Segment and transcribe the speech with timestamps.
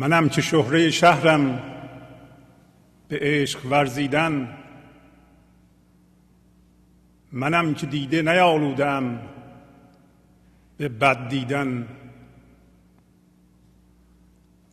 [0.00, 1.62] منم که شهره شهرم
[3.08, 4.56] به عشق ورزیدن
[7.32, 9.20] منم که دیده نیالودم
[10.76, 11.88] به بد دیدن.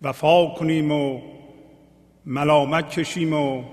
[0.02, 1.22] وفا کنیم و
[2.26, 3.64] ملامت کشیم و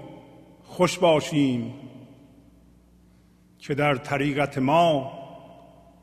[0.63, 1.75] خوش باشیم
[3.59, 5.13] که در طریقت ما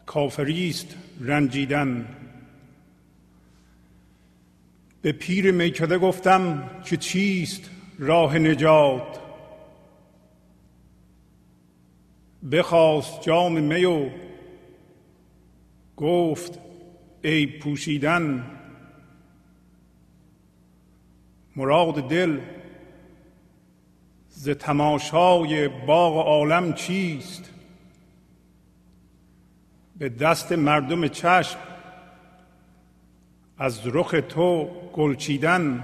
[0.05, 2.20] کافریست رنجیدن.
[5.01, 7.69] به پیر میکده گفتم که چیست
[7.99, 9.19] راه نجات؟
[12.51, 14.09] بخواست جام می و
[15.97, 16.59] گفت
[17.21, 18.45] ای پوشیدن
[21.55, 22.39] مراد دل
[24.29, 27.49] ز تماشای باغ عالم چیست؟
[29.97, 31.59] به دست مردم چشم
[33.57, 35.83] از رخ تو گلچیدن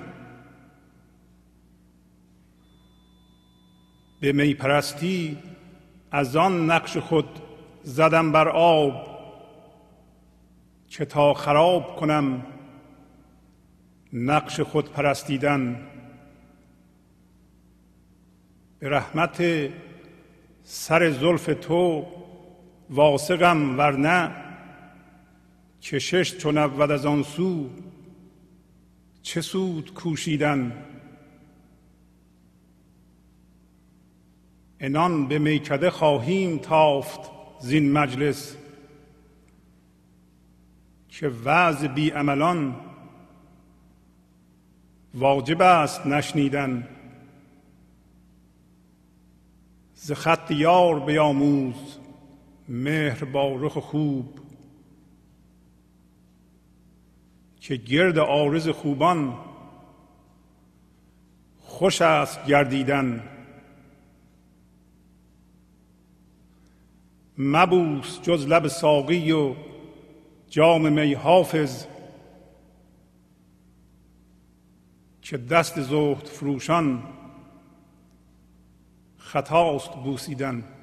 [4.20, 5.38] به می پرستی
[6.12, 7.30] از آن نقش خود
[7.84, 9.18] زدم بر آب.
[10.88, 12.46] که تا خراب کنم
[14.14, 15.88] نقش خود پرستیدن.
[18.80, 19.44] به رحمت
[20.64, 22.06] سر زلف تو
[22.90, 24.32] واسقم ورنه
[25.82, 27.70] کشش چون اول از آن سو
[29.28, 30.86] چه سود کوشیدن؟
[34.80, 37.20] انان به میکده خواهیم تافت
[37.60, 38.58] زین مجلس
[41.10, 41.30] که
[41.86, 42.76] بی عملان
[45.14, 46.88] واجب است نشنیدن.
[49.94, 51.98] ز خط یار بیاموز
[52.70, 54.37] مهر با رخ خوب.
[57.68, 59.38] که گرد آرز خوبان
[61.60, 63.24] خوش است گردیدن.
[67.38, 69.56] مبوس جز لب ساقی و
[70.50, 71.86] جام می حافظ
[75.22, 77.04] که دست زهد فروشان
[79.18, 80.77] خطاست بوسیدن.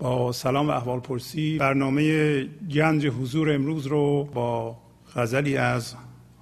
[0.00, 4.76] با سلام و احوال پرسی برنامه گنج حضور امروز رو با
[5.16, 5.94] غزلی از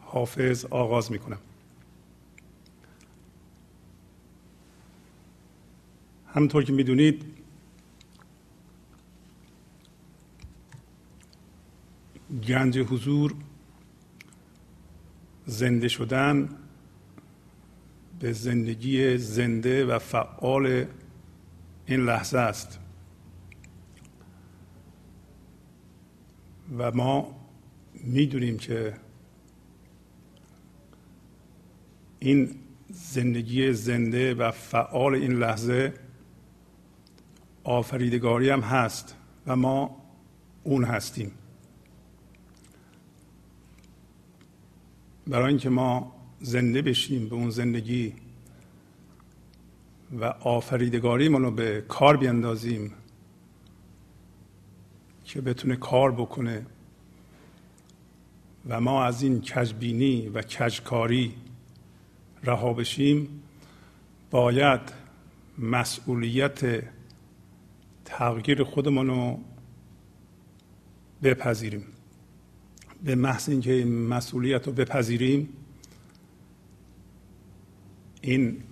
[0.05, 1.39] حافظ آغاز می کنم
[6.35, 7.25] همطور که می‌دونید
[12.49, 13.35] گنج حضور
[15.47, 16.49] زنده شدن
[18.21, 20.85] به زندگی زنده و فعال
[21.87, 22.79] این لحظه است.
[26.77, 27.37] و ما
[27.95, 28.95] می‌دونیم که
[32.19, 32.55] این
[32.91, 35.95] زندگی زنده و فعال این لحظه
[37.65, 39.97] آفریدگاری هم هست و ما
[40.65, 41.31] اون هستیم.
[45.27, 48.15] برای اینکه ما زنده بشیم به اون زندگی
[50.21, 52.93] و آفریدگاری رو به کار بیندازیم
[55.29, 56.67] که بتونه کار بکنه.
[58.69, 61.35] و ما از این کجبینی و کجکاری
[62.45, 63.43] رها بشیم
[64.31, 64.81] باید
[65.59, 66.85] مسئولیت
[68.05, 69.41] تغییر خودمون رو
[71.23, 71.85] بپذیریم.
[73.05, 75.49] به محض اینکه این مسئولیت رو بپذیریم
[78.21, 78.63] این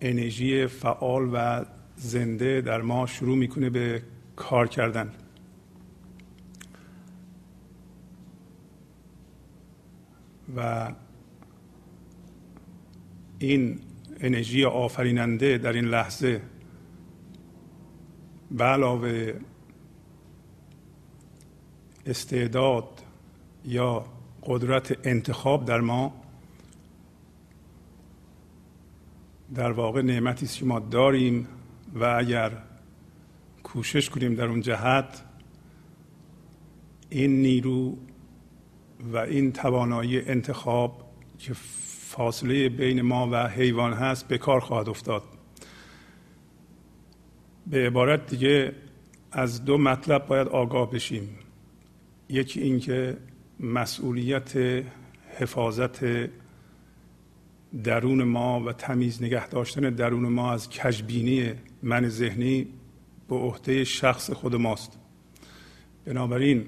[0.00, 1.64] انرژی فعال و
[1.96, 4.02] زنده در ما شروع می‌کنه به
[4.36, 5.12] کار کردن.
[10.56, 10.92] و
[13.38, 13.80] این
[14.20, 16.42] انرژی آفریننده در این لحظه
[18.50, 19.34] به علاوه
[22.06, 23.02] استعداد
[23.64, 24.04] یا
[24.42, 26.22] قدرت انتخاب در ما
[29.54, 31.48] در واقع نعمتی است که ما داریم
[31.94, 32.52] و اگر
[33.62, 35.22] کوشش کنیم در اون جهت
[37.10, 37.96] این نیرو
[39.12, 41.52] و این توانایی انتخاب که
[42.12, 45.22] فاصله بین ما و حیوان هست به کار خواهد افتاد.
[47.66, 48.72] به عبارت دیگه
[49.32, 51.28] از دو مطلب باید آگاه بشیم.
[52.28, 53.16] یکی اینکه
[53.60, 54.52] مسئولیت
[55.38, 56.04] حفاظت
[57.84, 61.52] درون ما و تمیز نگه داشتن درون ما از کجبینی
[61.82, 62.68] من ذهنی
[63.28, 64.98] به عهده شخص خود ماست.
[66.04, 66.66] بنابراین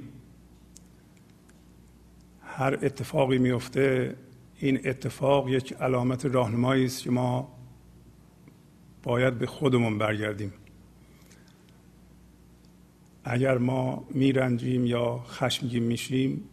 [2.56, 4.16] هر اتفاقی میفته
[4.58, 7.54] این اتفاق یک علامت راهنمایی است که ما
[9.02, 10.52] باید به خودمون برگردیم.
[13.24, 16.44] اگر ما میرنجیم یا خشمگین میشیم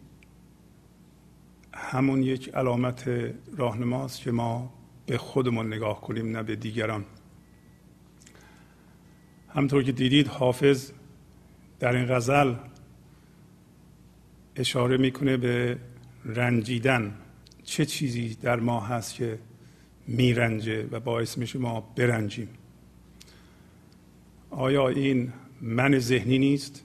[1.74, 3.10] همون یک علامت
[3.56, 4.72] راهنماست که ما
[5.06, 7.04] به خودمون نگاه کنیم نه به دیگران.
[9.48, 10.92] همطور که دیدید حافظ
[11.80, 12.54] در این غزل
[14.56, 15.78] اشاره می‌کنه به
[16.24, 17.14] رنجیدن
[17.64, 19.38] چه چیزی در ما هست که
[20.06, 22.48] میرنجه و باعث میشه ما برنجیم؟
[24.50, 26.84] آیا این من ذهنی نیست؟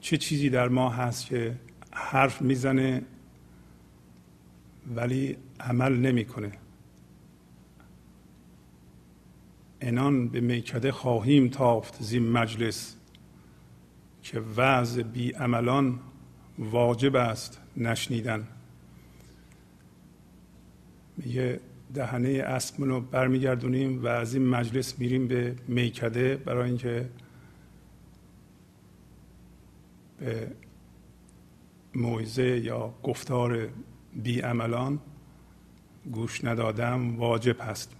[0.00, 1.54] چه چیزی در ما هست که
[1.92, 3.02] حرف می‌زنه
[4.94, 6.52] ولی عمل نمی‌کنه؟
[9.80, 12.96] انان به میکده خواهیم تافت زین مجلس
[14.22, 16.00] که وضع بی عملان
[16.58, 18.46] واجب است نشنیدن.
[21.16, 21.60] میگه
[21.94, 27.08] دهنه اسبمون رو برمیگردونیم و از این مجلس میریم به میکده برای اینکه
[30.18, 30.50] به
[31.94, 33.68] موعظه یا گفتار
[34.22, 34.98] بیعملان
[36.12, 37.92] گوش ندادم واجب هست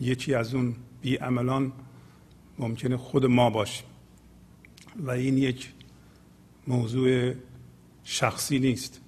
[0.00, 1.72] یکی از اون بیعملان
[2.58, 3.86] ممکنه خود ما باشیم.
[4.96, 5.72] و این یک
[6.66, 7.34] موضوع
[8.04, 9.00] شخصی نیست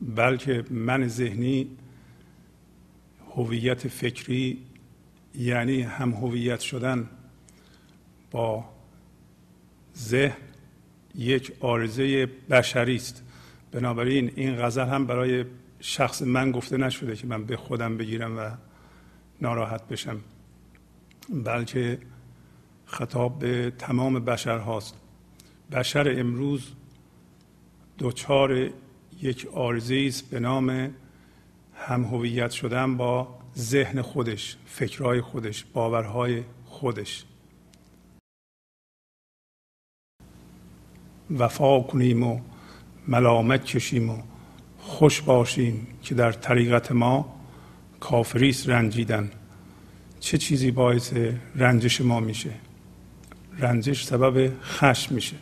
[0.00, 1.70] بلکه من ذهنی
[3.36, 4.58] هویت فکری
[5.34, 7.08] یعنی هم هویت شدن
[8.30, 8.64] با
[9.96, 10.36] ذهن
[11.14, 13.22] یک آرزه بشری است.
[13.72, 15.44] بنابراین این غزل هم برای
[15.80, 18.50] شخص من گفته نشده که من به خودم بگیرم و
[19.40, 20.20] ناراحت بشم.
[21.44, 21.98] بلکه
[22.86, 24.96] خطاب به تمام بشر هاست.
[25.72, 26.72] بشر امروز
[27.98, 28.70] دچار
[29.22, 30.94] یک آرزه است به نام
[31.74, 33.28] هم هویت شدن با
[33.58, 37.24] ذهن خودش فکرهای خودش باورهای خودش.
[41.30, 42.40] وفا کنیم و
[43.08, 44.22] ملامت کشیم و
[44.78, 47.34] خوش باشیم که در طریقت ما
[48.00, 49.30] کافریست رنجیدن.
[50.20, 51.12] چه چیزی باعث
[51.54, 52.50] رنجش ما میشه؟
[53.58, 55.36] رنجش سبب خشم میشه.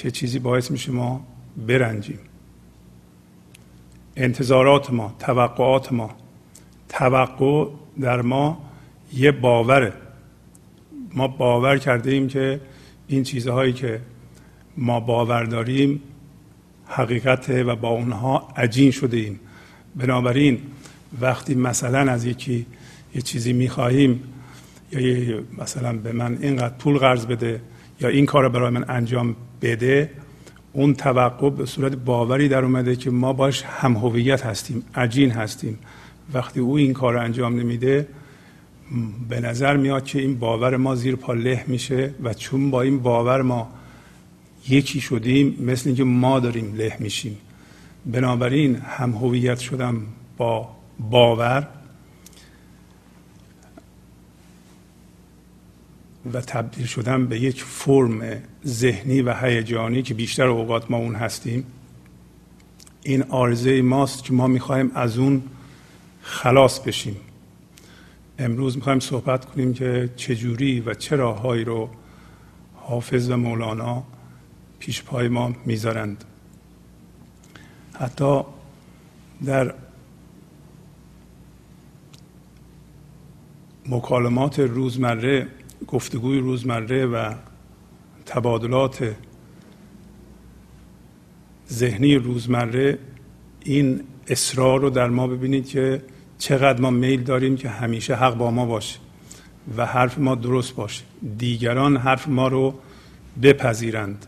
[0.00, 1.26] چه چیزی باعث میشه ما
[1.66, 2.18] برنجیم.
[4.16, 6.10] انتظارات ما توقعات ما.
[6.88, 7.70] توقع
[8.00, 8.62] در ما
[9.12, 9.92] یه باوره.
[11.14, 12.60] ما باور کرده ایم که
[13.08, 14.00] این چیزهایی که
[14.76, 16.02] ما باور داریم
[16.86, 19.40] حقیقته و با اونها عجین شده ایم
[19.96, 20.58] بنابراین
[21.20, 22.66] وقتی مثلا از یکی
[23.14, 24.22] یه چیزی می‌خواهیم
[24.92, 27.60] یا مثلا به من اینقدر پول قرض بده
[28.00, 30.10] یا این کار رو برای من انجام بده
[30.72, 35.78] اون توقع به صورت باوری در اومده که ما باش هم هویت هستیم عجین هستیم.
[36.34, 38.08] وقتی او این کار انجام نمیده
[39.28, 42.98] به نظر میاد که این باور ما زیر پا له میشه و چون با این
[42.98, 43.68] باور ما
[44.68, 47.38] یکی شدیم مثل اینکه ما داریم له میشیم.
[48.06, 50.02] بنابراین هم هویت شدم
[50.36, 50.68] با
[51.10, 51.68] باور
[56.32, 61.66] و تبدیل شدن به یک فرم ذهنی و هیجانی که بیشتر اوقات ما اون هستیم.
[63.02, 65.42] این آرزه ماست که ما می‌خوایم از اون
[66.22, 67.16] خلاص بشیم.
[68.38, 71.90] امروز می‌خوایم صحبت کنیم که چجوری و چه راههایی رو
[72.74, 74.02] حافظ و مولانا
[74.78, 76.24] پیش پای ما می‌ذارند.
[77.92, 78.42] حتی
[79.44, 79.74] در
[83.86, 85.48] مکالمات روزمره
[85.86, 87.34] گفتگوی روزمره و
[88.26, 89.14] تبادلات
[91.70, 92.98] ذهنی روزمره
[93.64, 96.02] این اصرار رو در ما ببینید که
[96.38, 98.98] چقدر ما میل داریم که همیشه حق با ما باشه
[99.76, 101.02] و حرف ما درست باشه.
[101.38, 102.74] دیگران حرف ما رو
[103.42, 104.26] بپذیرند.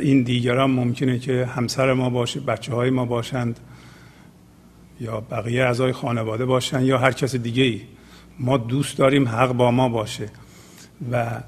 [0.00, 3.60] این دیگران ممکنه که همسر ما باشه بچه های ما باشند
[5.00, 7.80] یا بقیه اعضای خانواده باشند یا هر کس دیگه ای
[8.38, 10.28] ما دوست داریم حق با ما باشه.
[11.12, 11.40] و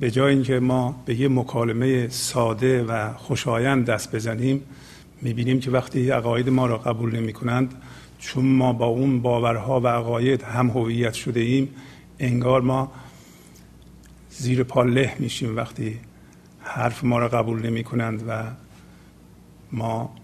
[0.00, 4.62] به جای اینکه ما به یه مکالمه ساده و خوشایند دست بزنیم
[5.22, 7.74] می‌بینیم که وقتی عقاید ما را قبول نمی کنند
[8.18, 11.68] چون ما با اون باورها و عقاید هم هویت شده ایم
[12.18, 12.92] انگار ما
[14.30, 15.98] زیر پا له میشیم وقتی
[16.60, 18.42] حرف ما را قبول نمی کنند و
[19.72, 20.14] ما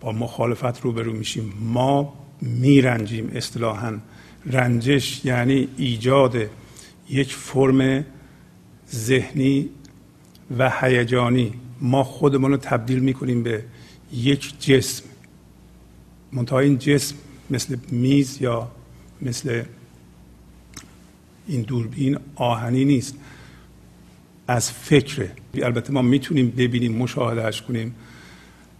[0.00, 1.52] با مخالفت روبرو میشیم.
[1.60, 3.98] ما میرنجیم اصطلاحا.
[4.46, 6.36] رنجش یعنی ایجاد
[7.10, 8.04] یک فرم
[8.90, 9.68] ذهنی
[10.58, 11.54] و هیجانی.
[11.80, 13.64] ما خودمون رو تبدیل می‌کنیم به
[14.12, 15.04] یک جسم.
[16.32, 17.16] منتها این جسم
[17.50, 18.70] مثل میز یا
[19.22, 19.62] مثل
[21.46, 23.14] این دوربین آهنی نیست.
[24.48, 25.32] از فکره.
[25.54, 27.94] البته ما می‌تونیم ببینیم مشاهدهش کنیم.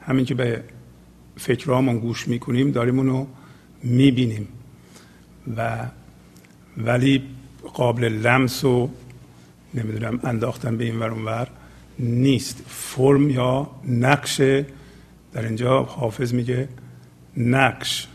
[0.00, 0.64] همین که به
[1.37, 3.26] فکرهامون گوش می‌کنیم داریم اونو
[3.82, 4.49] می‌بینیم.
[5.56, 5.87] و
[6.76, 7.23] ولی
[7.75, 8.91] قابل لمس و
[9.75, 11.49] نمی‌دونم انداختن به این ور
[11.99, 12.62] نیست.
[12.67, 14.41] فرم یا نقش
[15.33, 16.69] در اینجا حافظ میگه
[17.37, 18.09] نقش.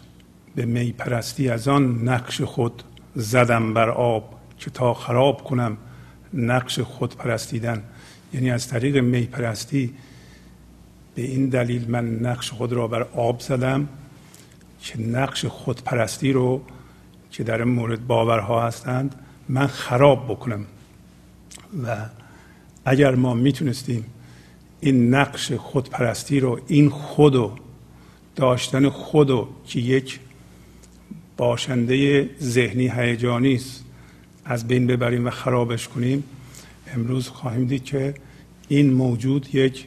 [0.55, 2.83] به می پرستی از آن نقش خود
[3.15, 5.77] زدم بر آب که تا خراب کنم
[6.33, 7.83] نقش خود پرستیدن.
[8.33, 9.93] یعنی از طریق می پرستی
[11.15, 13.87] به این دلیل من نقش خود را بر آب زدم
[14.81, 16.61] که نقش خودپرستی رو
[17.31, 19.15] که در مورد باورها هستند
[19.49, 20.65] من خراب بکنم.
[21.83, 22.05] و
[22.85, 24.05] اگر ما می‌تونستیم
[24.81, 27.51] این نقش خودپرستی رو این خودو
[28.35, 30.19] داشتن خودو که یک
[31.37, 33.83] باشنده ذهنی هیجانی است
[34.45, 36.23] از بین ببریم و خرابش کنیم
[36.95, 38.13] امروز خواهیم دید که
[38.67, 39.85] این موجود یک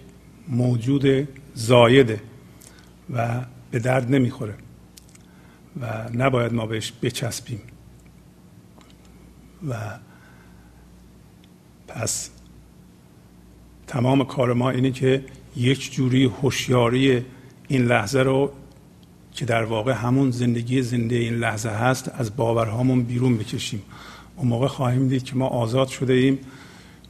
[0.48, 2.20] موجود زایده
[3.10, 4.54] و به درد نمی‌خوره
[5.80, 7.60] و نباید ما بهش بچسبیم.
[9.68, 9.74] و
[11.88, 12.30] پس
[13.86, 15.24] تمام کار ما اینه که
[15.56, 17.24] یک جوری هوشیاری
[17.68, 18.52] این لحظه رو
[19.32, 23.82] که در واقع همون زندگی زنده این لحظه هست از باورهامون بیرون بکشیم.
[24.36, 26.38] اون موقع خواهیم دید که ما آزاد شده ایم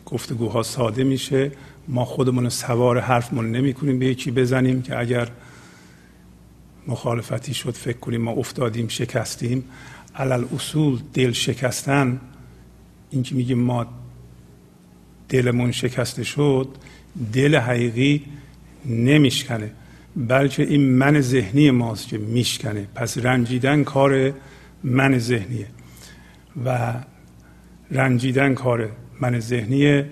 [0.07, 1.53] گفتگوها ساده میشه
[1.88, 5.29] ما خودمون سوار حرفمون نمی کنیم به یکی بزنیم که اگر
[6.87, 9.65] مخالفتی شد فکر کنیم ما افتادیم شکستیم.
[10.17, 12.21] علل اصول دل شکستن
[13.11, 13.87] این که میگیم ما
[15.29, 16.69] دلمون شکسته شد
[17.33, 18.25] دل حقیقی
[18.87, 19.71] نمیشکنه.
[20.17, 22.87] بلکه این من ذهنی ماست که میشکنه.
[22.95, 24.33] پس رنجیدن کار
[24.85, 25.67] من ذهنیه.
[26.65, 26.95] و
[27.91, 30.03] رنجیدن کار من ذهنی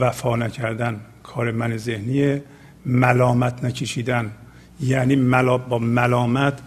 [0.00, 2.40] وفا نکردن کار من ذهنی
[2.86, 4.32] ملامت نکشیدن.
[4.80, 6.58] یعنی ملا با ملامت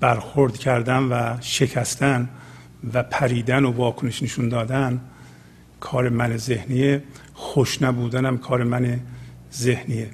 [0.00, 2.28] برخورد کردن و شکستن.
[2.94, 5.00] و پریدن و واکنش نشون دادن
[5.80, 7.02] کار من ذهنیه.
[7.34, 9.00] خوش نبودنم کار من
[9.52, 10.10] ذهنیه.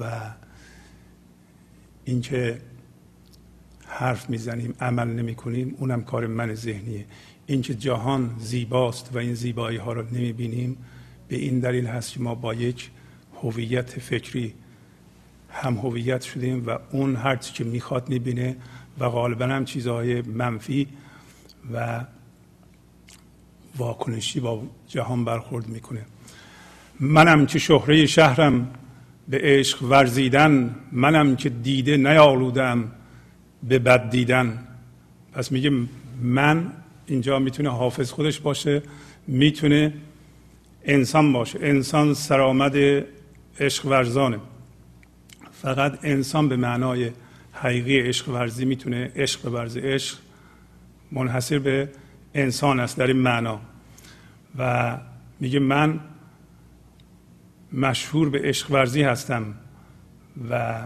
[0.00, 0.34] و
[2.04, 2.60] اینکه
[3.86, 7.04] حرف می‌زنیم عمل نمی کنیم اونم کار من ذهنیه.
[7.46, 10.76] اینکه جهان زیباست و این زیبایی ها رو نمی بینیم
[11.28, 12.90] به این دلیل هست که ما با یک
[13.42, 14.54] هویت فکری
[15.54, 18.56] هم هویت شدیم و اون هر چی که می‌خواد می‌بینه
[18.98, 20.88] و غالبا هم چیزهای منفی
[21.72, 22.04] و
[23.76, 26.06] واکنشی با جهان برخورد می‌کنه.
[27.00, 28.70] منم که شهره شهرم
[29.28, 32.92] به عشق ورزیدن منم که دیده نیالودم
[33.62, 34.66] به بد دیدن.
[35.32, 35.70] پس میگه
[36.22, 36.72] من
[37.06, 38.82] اینجا می‌تونه حافظ خودش باشه
[39.26, 39.94] می‌تونه
[40.84, 41.58] انسان باشه.
[41.62, 42.76] انسان سرآمد
[43.60, 44.38] عشق ورزانه.
[45.64, 47.10] فقط انسان به معنای
[47.52, 50.18] حقیقی عشق ورزی می‌تونه عشق ورزی عشق
[51.12, 51.88] منحصر به
[52.34, 53.60] انسان است در این معنا.
[54.58, 54.98] و
[55.40, 56.00] میگه من
[57.72, 59.54] مشهور به عشق ورزی هستم
[60.50, 60.82] و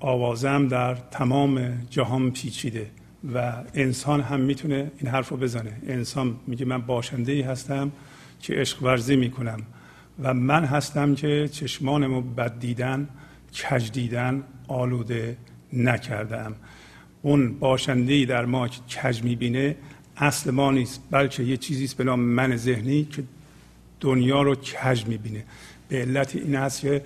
[0.00, 2.90] آوازم در تمام جهان پیچیده
[3.34, 5.82] و انسان هم می‌تونه این حرف رو بزنه.
[5.86, 7.92] انسان میگه من باشنده ای هستم
[8.40, 9.60] که عشق ورزی می‌کنم.
[10.18, 13.08] و من هستم که چشمانمو بد دیدن
[13.52, 15.36] کج دیدن آلوده
[15.72, 16.54] نکردم.
[17.22, 19.76] اون باشنده در ما که کج می‌بینه
[20.16, 23.24] اصل ما نیست بلکه یه چیزی است به نام من ذهنی که
[24.00, 25.44] دنیا رو کج می‌بینه.
[25.88, 27.04] به علت این هست که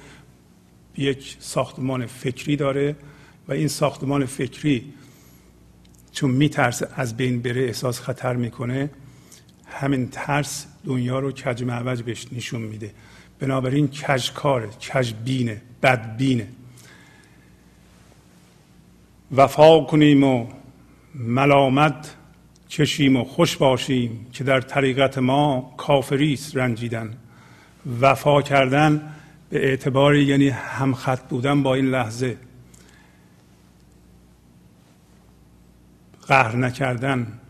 [0.96, 2.96] یک ساختمان فکری داره
[3.48, 4.94] و این ساختمان فکری
[6.12, 8.90] چون میترسه از بین بره احساس خطر می‌کنه
[9.66, 12.90] همین ترس دنیا رو کج معوج بهش نشون میده.
[13.38, 13.90] بنابراین
[15.24, 16.48] بینه بد بینه.
[19.36, 20.46] وفا کنیم و
[21.14, 22.14] ملامت
[22.70, 27.16] کشیم و خوش باشیم که در طریقت ما کافری است رنجیدن.
[28.00, 29.12] وفا کردن
[29.50, 32.36] به اعتبار یعنی همخط بودن با این لحظه.
[36.26, 37.40] قهر نکردن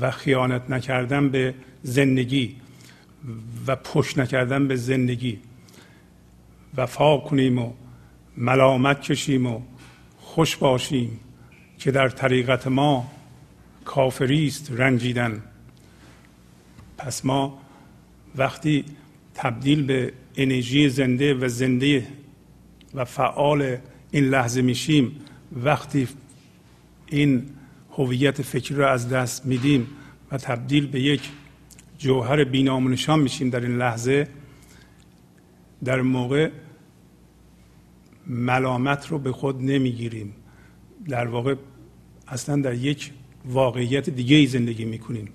[0.00, 2.56] و خیانت نکردن به زندگی
[3.66, 5.38] و پشت نکردن به زندگی.
[6.76, 7.72] وفا کنیم و
[8.36, 9.60] ملامت کشیم و
[10.18, 11.20] خوش باشیم
[11.78, 13.12] که در طریقت ما
[13.84, 15.42] کافری است رنجیدن.
[16.98, 17.58] پس ما
[18.36, 18.84] وقتی
[19.34, 22.06] تبدیل به انرژی زنده و زنده
[22.94, 23.76] و فعال
[24.10, 25.20] این لحظه میشیم
[25.52, 26.08] وقتی
[27.06, 27.46] این
[27.90, 29.86] هویت فکری رو از دست میدیم
[30.32, 31.20] و تبدیل به یک
[32.04, 34.28] جوهر بینام نشان میشیم در این لحظه
[35.84, 36.50] در موقع
[38.26, 40.34] ملامت رو به خود نمی‌گیریم.
[41.08, 41.54] در واقع
[42.28, 43.12] اصلا در یک
[43.44, 45.28] واقعیت دیگه ای زندگی می‌کنیم.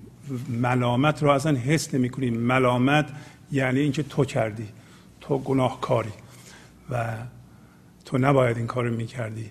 [0.48, 2.34] ملامت رو اصلا حس نمی‌کنیم.
[2.34, 3.08] ملامت
[3.52, 4.68] یعنی اینکه تو کردی
[5.20, 6.12] تو گناهکاری
[6.90, 7.16] و
[8.04, 9.50] تو نباید این کار می‌کردی.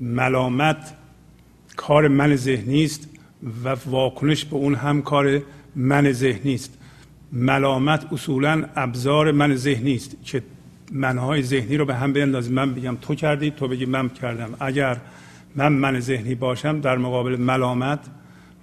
[0.00, 0.94] ملامت
[1.76, 3.08] کار من ذهنی است
[3.64, 5.42] و واکنش به اون هم کار
[5.76, 6.78] من ذهنی است
[7.32, 10.42] ملامت اصولا ابزار من ذهنی است که
[10.92, 14.54] منهای ذهنی رو به هم بیندازیم من بگم تو کردی تو بگی من کردم.
[14.60, 14.96] اگر
[15.56, 17.98] من من ذهنی باشم در مقابل ملامت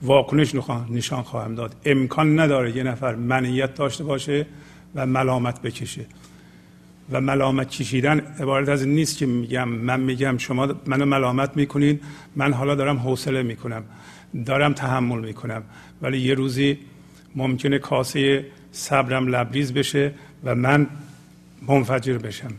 [0.01, 0.55] واکنش
[0.89, 1.75] نشان خواهم داد.
[1.85, 4.45] امکان نداره یه نفر منیت داشته باشه
[4.95, 6.05] و ملامت بکشه.
[7.11, 11.99] و ملامت کشیدن عبارت از این نیست که میگم من میگم شما منو ملامت می‌کنین
[12.35, 13.83] من حالا دارم حوصله می‌کنم.
[14.45, 15.63] دارم تحمل می‌کنم.
[16.01, 16.77] ولی یه روزی
[17.35, 20.87] ممکنه کاسه صبرم لبریز بشه و من
[21.67, 22.51] منفجر بشم.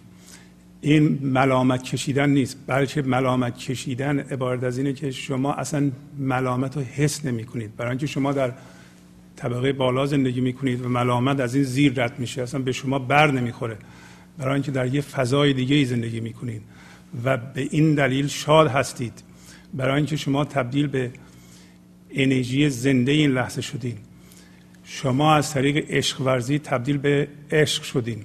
[0.81, 6.83] این ملامت کشیدن نیست بلکه ملامت کشیدن عبارت از اینه که شما اصلا ملامت رو
[6.83, 8.53] حس نمی کنید برای اینکه شما در
[9.37, 12.99] طبقه بالا زندگی می کنید و ملامت از این زیر رد میشه اصلا به شما
[12.99, 13.77] بر نمی‌خوره.
[14.39, 16.63] برای اینکه در یه فضای دیگه زندگی می کنید
[17.25, 19.23] و به این دلیل شاد هستید.
[19.75, 21.11] برای اینکه شما تبدیل به
[22.11, 23.97] انرژی زنده این لحظه شدین
[24.95, 28.25] شما از طریق عشق ورزی تبدیل به عشق شدین.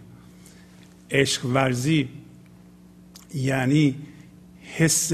[1.11, 2.09] عشق ورزی
[3.35, 3.95] یعنی
[4.61, 5.11] حس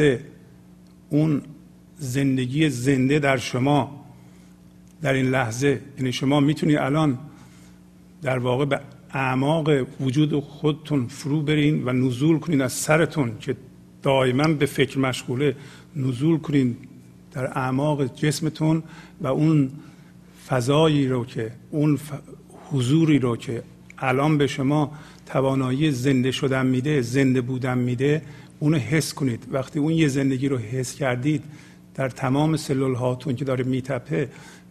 [1.10, 1.42] اون
[1.98, 4.06] زندگی زنده در شما.
[5.02, 7.20] در این لحظه یعنی شما می‌تونید الان
[8.22, 8.80] در واقع به
[9.12, 9.70] اعماق
[10.02, 13.56] وجود خودتون فرو برین و نزول کنین از سرتون که
[14.02, 15.56] دائما به فکر مشغوله
[15.96, 16.78] نزول کنین
[17.32, 18.84] در اعماق جسمتون
[19.22, 19.72] و اون
[20.48, 22.00] فضایی رو که اون
[22.72, 23.64] حضوری رو که
[23.98, 24.92] الان به شما
[25.26, 28.22] توانایی زنده شدن میده زنده بودن میده
[28.60, 29.46] اونو حس کنید.
[29.52, 31.44] وقتی اون یه زندگی رو حس کردید
[31.96, 34.30] در تمام سلول هاتون که داره میتپه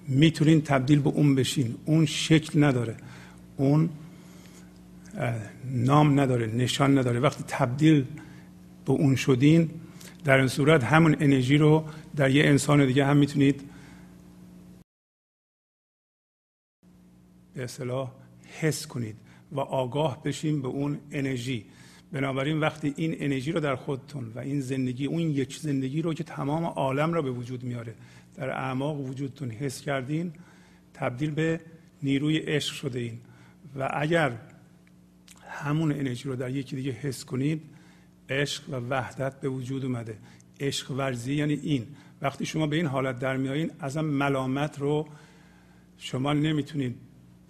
[0.09, 1.75] می‌تونین تبدیل به اون بشین.
[1.85, 2.97] اون شکل نداره.
[3.57, 3.89] اون
[5.75, 7.21] نام نداره نشان نداره.
[7.21, 8.05] وقتی تبدیل
[8.87, 9.71] به اون شدین
[10.25, 11.85] در این صورت همون انرژی رو
[12.17, 13.61] در یه انسان دیگه هم می‌تونید
[17.55, 18.11] به اصطلاح
[18.61, 19.17] حس کنید
[19.53, 21.65] و آگاه بشیم به اون انرژی.
[22.12, 26.25] بنابراین وقتی این انرژی رو در خودتون و این زندگی اون یک زندگی رو که
[26.25, 27.95] تمام عالم را به وجود میاره
[28.35, 30.33] در اعماق وجودتون حس کردین
[30.95, 31.61] تبدیل به
[32.03, 33.19] نیروی عشق شده این.
[33.77, 34.38] و اگر
[35.49, 37.62] همون انرژی رو در یکی دیگه حس کنید
[38.29, 40.19] عشق و وحدت به وجود اومده.
[40.61, 41.87] عشق ورزی یعنی این.
[42.23, 45.09] وقتی شما به این حالت در میایین ازم ملامت رو
[45.99, 46.97] شما نمی‌تونید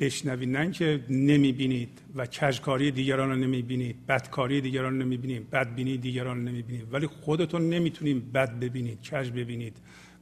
[0.02, 0.48] بشنوید.
[0.48, 6.42] نه اینکه نمی‌بینید و کجکاری دیگران رو نمی‌بینید بدکاری دیگران رو نمی‌بینید بدبینی دیگران رو
[6.42, 6.94] نمی‌بینید.
[6.94, 9.76] ولی خودتون نمی‌تونید بد ببینید کج ببینید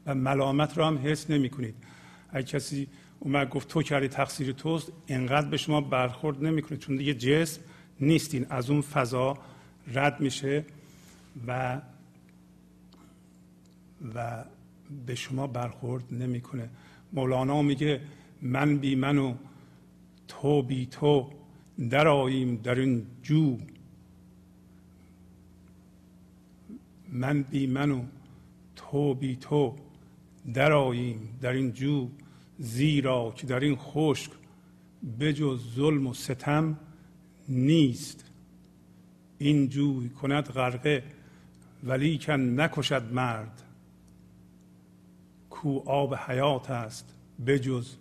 [0.07, 1.75] و ملامت رو هم حس نمی‌کنید.
[2.31, 2.89] اگه کسی
[3.21, 7.61] اومد گفت تو کردی تقصیر توست انقدر به شما برخورد نمی‌کنید چون دیگه جسم
[8.01, 8.47] نیستین.
[8.51, 9.39] از اون فضا
[9.95, 10.65] رد میشه
[11.47, 11.81] و
[14.15, 14.45] و
[15.07, 16.71] به شما برخورد نمی‌کنه.
[17.13, 18.01] مولانا میگه
[18.43, 19.35] من بی منو
[20.31, 21.31] تو بی تو
[21.91, 23.59] درآییم در این جو.
[27.09, 28.03] من بی منو
[28.77, 29.77] تو بی تو
[30.55, 32.09] درآییم در این جو.
[32.59, 34.31] زیرا که در این خشک
[35.21, 36.79] بجز ظلم و ستم
[37.49, 38.25] نیست.
[39.39, 41.03] این جوی کند غرقه
[41.85, 43.63] ولی کن نکشد مرد.
[45.51, 47.15] کو آب حیات است
[47.47, 47.97] بجز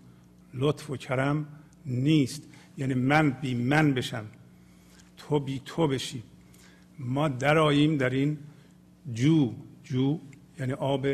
[0.53, 1.58] لطف و کرم
[1.89, 2.43] نیست.
[2.77, 4.25] یعنی من بی من بشم.
[5.17, 6.23] تو بی تو بشی.
[6.99, 8.37] ما دراییم در این
[9.13, 10.19] جو جو
[10.59, 11.07] یعنی آب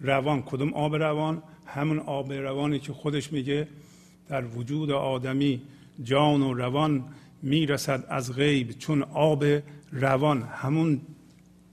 [0.00, 0.42] روان.
[0.42, 3.68] کدوم آب روان؟ همون آب روانی که خودش میگه
[4.28, 5.62] در وجود آدمی
[6.02, 7.04] جان و روان
[7.42, 9.44] می‌رسد از غیب چون آب
[9.92, 10.42] روان.
[10.42, 11.00] همون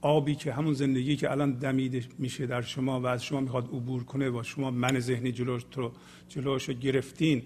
[0.00, 4.04] آبی که همون زندگی که الان دمیده میشه در شما و از شما می‌خواد عبور
[4.04, 5.92] کنه و شما من ذهنی جلوش رو
[6.28, 7.42] جلوش رو گرفتین.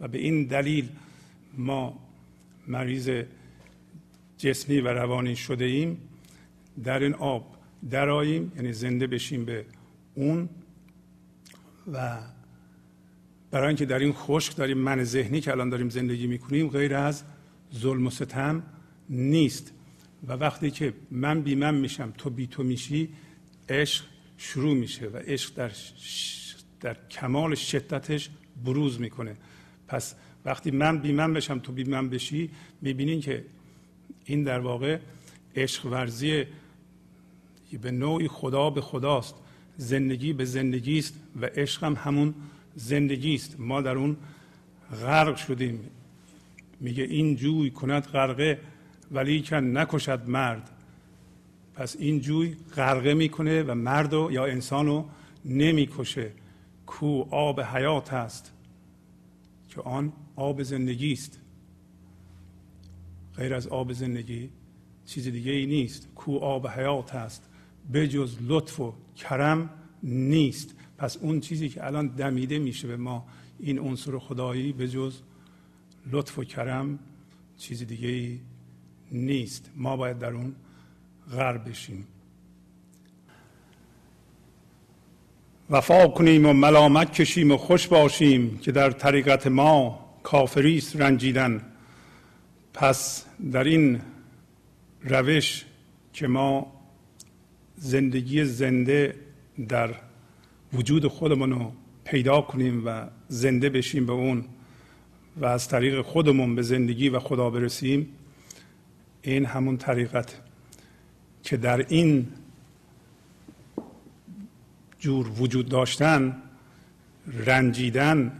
[0.00, 0.88] و به این دلیل
[1.56, 1.98] ما
[2.68, 3.10] مریض
[4.38, 5.98] جسمی و روانی شده ایم.
[6.84, 7.56] در این آب
[7.90, 9.64] دراییم یعنی زنده بشیم به
[10.14, 10.48] اون.
[11.92, 12.18] و
[13.50, 17.22] برای اینکه در این خشک داریم من ذهنی که الان داریم زندگی می‌کنیم غیر از
[17.74, 18.62] ظلم و ستم
[19.10, 19.72] نیست.
[20.26, 23.08] و وقتی که من بی من میشم تو بی تو میشی
[23.68, 24.04] عشق
[24.38, 25.70] شروع میشه و عشق در,
[26.80, 28.30] در کمال شدتش
[28.64, 29.36] بروز می‌کنه.
[29.94, 32.50] پس وقتی من بی من بشم تو بی من بشی
[32.82, 33.44] می‌بینین که
[34.24, 34.98] این در واقع
[35.56, 36.44] عشق ورزی
[37.82, 39.34] به نوعی خدا به خداست.
[39.76, 42.34] زندگی به زندگی است و عشق هم همون
[42.74, 44.16] زندگی است ما در اون
[45.02, 45.80] غرق شدیم.
[46.80, 48.60] میگه این جوی کند غرقه
[49.12, 50.70] ولی کن نکشد مرد.
[51.74, 55.04] پس این جوی غرقه می‌کنه و مرد یا انسانو
[55.44, 56.30] نمی‌کشه.
[56.86, 58.53] کو آب حیات است
[59.74, 61.40] که آن آب زندگی است.
[63.36, 64.50] غیر از آب زندگی
[65.06, 66.08] چیز دیگه ای نیست.
[66.14, 67.48] کو آب حیات است.
[67.92, 69.70] بجز لطف و کرم
[70.02, 70.74] نیست.
[70.98, 73.26] پس اون چیزی که الان دمیده میشه به ما
[73.58, 75.20] این عنصر خدایی به جز
[76.06, 76.98] لطف و کرم
[77.56, 78.40] چیز دیگه ای
[79.12, 79.70] نیست.
[79.76, 80.54] ما باید در اون
[81.30, 82.06] غرب بشیم.
[85.70, 91.62] وفا کنیم و ملامت کشیم و خوش باشیم که در طریقت ما کافری است رنجیدن.
[92.74, 94.00] پس در این
[95.02, 95.64] روش
[96.12, 96.72] که ما
[97.76, 99.14] زندگی زنده
[99.68, 99.94] در
[100.72, 101.72] وجود خودمون رو
[102.04, 104.44] پیدا کنیم و زنده بشیم به اون
[105.36, 108.08] و از طریق خودمون به زندگی و خدا برسیم
[109.22, 110.40] این همون طریقت
[111.42, 112.28] که در این
[115.04, 116.36] جور وجود داشتن
[117.46, 118.32] رنجیدن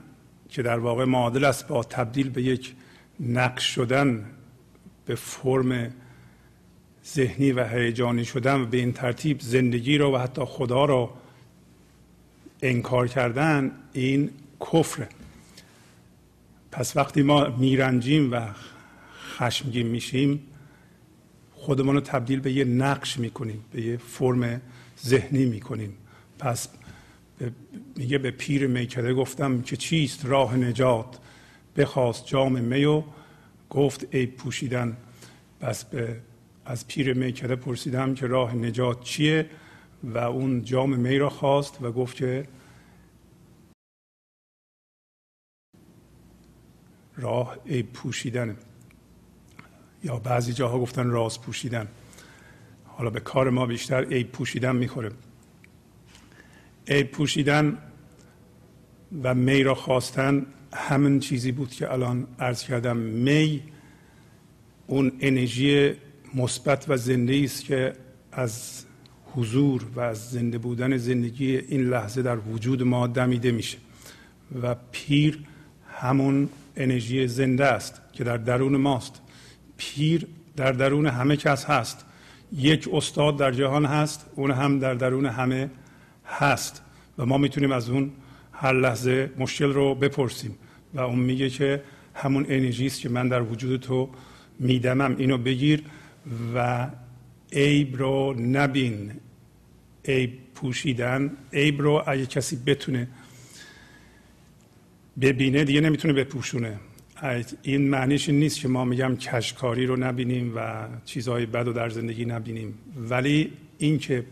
[0.48, 2.74] که در واقع معادل است با تبدیل به یک
[3.20, 4.26] نقش شدن
[5.06, 5.92] به فرم
[7.06, 11.10] ذهنی و هیجانی شدن و به این ترتیب زندگی رو و حتی خدا رو
[12.62, 15.08] انکار کردن این کفره.
[16.72, 18.40] پس وقتی ما میرنجیم و
[19.36, 20.40] خشمگین میشیم
[21.54, 24.60] خودمان رو تبدیل به یه نقش می‌کنیم به یه فرم
[25.04, 25.96] ذهنی می‌کنیم.
[26.38, 26.68] پس
[27.96, 31.18] میگه به پیر میکده گفتم که چیست راه نجات؟
[31.76, 33.02] بخواست جام می و
[33.70, 34.96] گفت ای پوشیدن.
[35.60, 36.20] پس به
[36.64, 39.50] از پیر میکده پرسیدم که راه نجات چیه؟
[40.04, 42.48] و اون جام می را خواست و گفت که
[47.16, 48.56] راه ای پوشیدن.
[50.04, 51.88] یا بعضی جاها گفتن راز پوشیدن.
[52.84, 55.10] حالا به کار ما بیشتر ای پوشیدن می‌خوره.
[56.88, 57.78] ای پوشیدن
[59.22, 62.96] و می را خواستن همین چیزی بود که الان عرض کردم.
[62.96, 63.62] می
[64.86, 65.92] اون انرژی
[66.34, 67.92] مثبت و زنده است که
[68.32, 68.84] از
[69.34, 73.78] حضور و از زنده بودن زندگی این لحظه در وجود ما دمیده میشه
[74.62, 75.38] و پیر
[75.88, 79.20] همون انرژی زنده است که در درون ماست.
[79.76, 82.04] پیر در درون همه کس هست.
[82.52, 85.70] یک استاد در جهان هست اون هم در درون همه
[86.26, 86.82] هست
[87.18, 88.12] و ما می‌تونیم از اون
[88.52, 90.58] هر لحظه مشکل رو بپرسیم.
[90.94, 91.82] و اون میگه که
[92.14, 94.10] همون انرژی است که من در وجود تو
[94.58, 95.16] میدمم.
[95.18, 95.82] اینو بگیر
[96.54, 96.88] و
[97.52, 99.12] عیب رو نبین.
[100.04, 101.30] عیب پوشیدن.
[101.52, 103.08] عیب رو اگه کسی بتونه
[105.20, 106.78] ببینه دیگه نمی‌تونه بپوشونه.
[107.62, 112.24] این معنیش نیست که ما میگم کشکاری رو نبینیم و چیزهای بد رو در زندگی
[112.24, 112.74] نبینیم.
[112.96, 114.24] ولی اینکه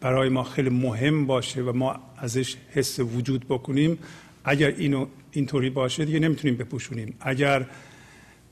[0.00, 3.98] برای ما خیلی مهم باشه و ما ازش حس وجود بکنیم
[4.44, 7.14] اگر اینو اینطوری باشه دیگه نمی‌تونیم بپوشونیم.
[7.20, 7.66] اگر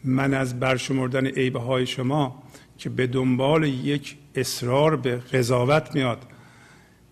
[0.04, 2.42] من از برشمردن عیبه های شما
[2.78, 6.18] که به دنبال یک اصرار به قضاوت میاد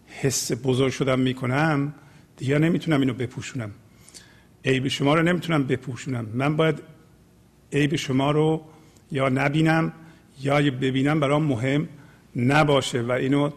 [0.06, 1.94] حس بزرگ شدن می‌کنم
[2.36, 3.70] دیگه نمی‌تونم اینو بپوشونم.
[4.64, 6.26] عیب شما رو نمی‌تونم بپوشونم.
[6.34, 6.82] من باید
[7.72, 8.64] عیب شما رو
[9.12, 9.92] یا نبینم
[10.40, 11.88] یا ببینم برام مهم
[12.36, 13.50] نباشه و اینو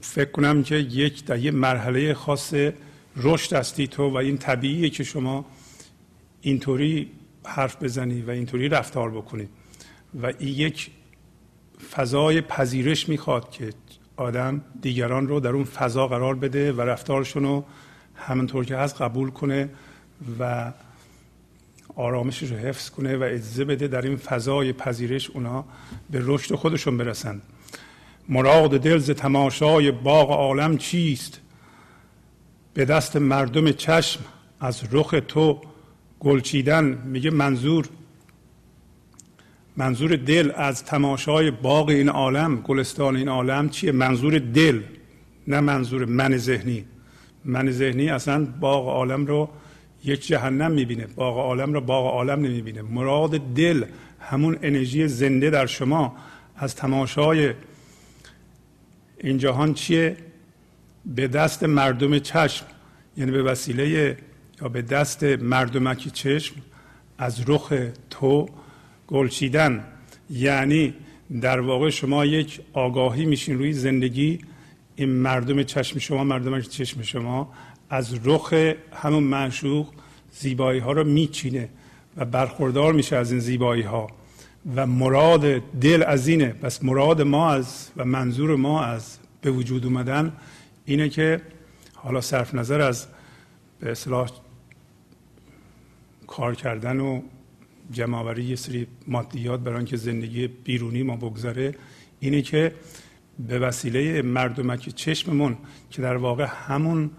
[0.00, 2.54] فکر کنم که یک در یه مرحله خاص
[3.16, 5.44] رشد هستی تو و این طبیعیه که شما
[6.40, 7.10] اینطوری
[7.44, 9.48] حرف بزنی و اینطوری رفتار بکنی.
[10.22, 10.90] و این یک
[11.90, 13.70] فضای پذیرش می‌خواد که
[14.16, 17.64] آدم دیگران رو در اون فضا قرار بده و رفتارشون رو
[18.16, 19.68] همونطور که هست قبول کنه
[20.40, 20.72] و
[21.96, 25.64] آرامشش رو حفظ کنه و اجازه بده در این فضای پذیرش اونا
[26.10, 27.42] به رشد خودشون برسند
[28.28, 31.40] مراد دل ز تماشای باغ عالم چیست؟
[32.74, 34.20] به دست مردم چشم
[34.60, 35.60] از رخ تو
[36.20, 37.88] گلچیدن میگه منظور.
[39.76, 44.80] منظور دل از تماشای باغ این عالم گلستان این عالم چیه؟ منظور دل
[45.48, 46.84] نه منظور من ذهنی.
[47.44, 49.48] من ذهنی اصلا باغ عالم رو
[50.04, 51.06] یک جهنم می‌بینه.
[51.16, 52.82] باغ عالم رو باغ عالم نمی‌بینه.
[52.82, 53.84] مراد دل
[54.20, 56.16] همون انرژی زنده در شما
[56.56, 57.52] از تماشای
[59.18, 60.16] این جهان چیه؟
[61.06, 62.66] به دست مردم چشم
[63.16, 64.16] یعنی به وسیله
[64.62, 66.54] یا به دست مردمک چشم
[67.18, 67.72] از رخ
[68.10, 68.48] تو
[69.06, 69.84] گلچیدن.
[70.30, 70.94] یعنی
[71.40, 74.38] در واقع شما یک آگاهی میشین روی زندگی.
[74.96, 77.52] این مردم چشم شما مردم چشم شما
[77.90, 78.52] از رخ
[78.92, 79.86] همون معشوق
[80.32, 81.68] زیبایی ها رو میچینه
[82.16, 84.10] و برخوردار میشه از این زیبایی ها
[84.74, 86.48] و مراد دل از اینه.
[86.48, 90.32] پس مراد ما از و منظور ما از به وجود اومدن
[90.84, 91.40] اینه که
[91.94, 93.06] حالا صرف نظر از
[93.80, 94.30] به اصلاح
[96.26, 97.22] کار کردن و
[97.92, 101.74] جمعآوری یه سری مادیات برای اینکه زندگی بیرونی ما بگذاره
[102.20, 102.74] اینه که
[103.48, 105.56] به وسیله مردمک چشممون
[105.90, 107.10] که در واقع همون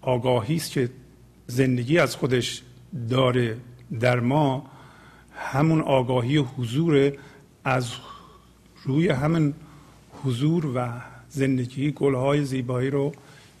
[0.00, 0.90] آگاهی است که
[1.46, 2.62] زندگی از خودش
[3.08, 3.56] داره
[4.00, 4.70] در ما
[5.38, 7.12] همون آگاهی حضور
[7.64, 7.92] از
[8.84, 9.54] روی همون
[10.24, 10.88] حضور و
[11.28, 13.12] زندگی گلهای زیبایی رو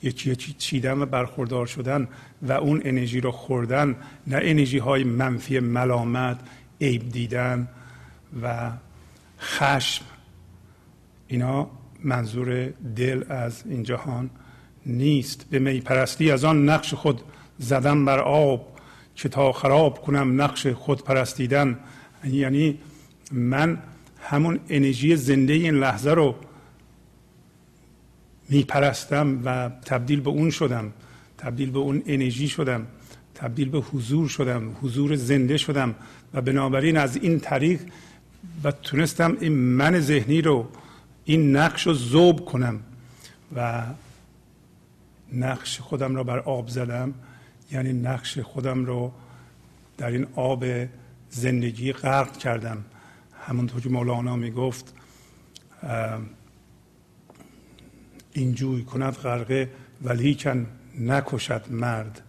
[0.02, 2.08] یکی یکی چیدن و برخوردار شدن
[2.42, 6.38] و اون انرژی رو خوردن نه انرژی های منفی ملامت
[6.80, 7.68] عیب دیدن
[8.42, 8.70] و
[9.40, 10.04] خشم.
[11.26, 11.70] اینا
[12.04, 14.30] منظور دل از این جهان
[14.86, 15.46] نیست.
[15.50, 17.20] به می پرستی از آن نقش خود
[17.58, 18.77] زدم بر آب
[19.18, 21.78] که تا خراب کنم نقش خود پرستیدن
[22.24, 22.78] یعنی
[23.32, 23.78] من
[24.20, 26.34] همون انرژی زنده این لحظه رو
[28.48, 30.92] میپرستم و تبدیل به اون شدم.
[31.38, 32.86] تبدیل به اون انرژی شدم.
[33.34, 34.76] تبدیل به حضور شدم.
[34.82, 35.94] حضور زنده شدم.
[36.34, 37.80] و بنابراین از این طریق
[38.64, 40.68] و تونستم این من ذهنی رو
[41.24, 42.80] این نقش رو زوب کنم
[43.56, 43.82] و
[45.32, 47.14] نقش خودم رو بر آب زدم.
[47.72, 49.12] یعنی نقش خودم رو
[49.96, 50.64] در این آب
[51.30, 52.84] زندگی غرق کردم.
[53.46, 54.94] همونطور که مولانا می‌گفت
[58.32, 59.70] این جوی کند غرقه
[60.02, 60.66] ولیکن
[61.00, 62.22] نکشد مرد.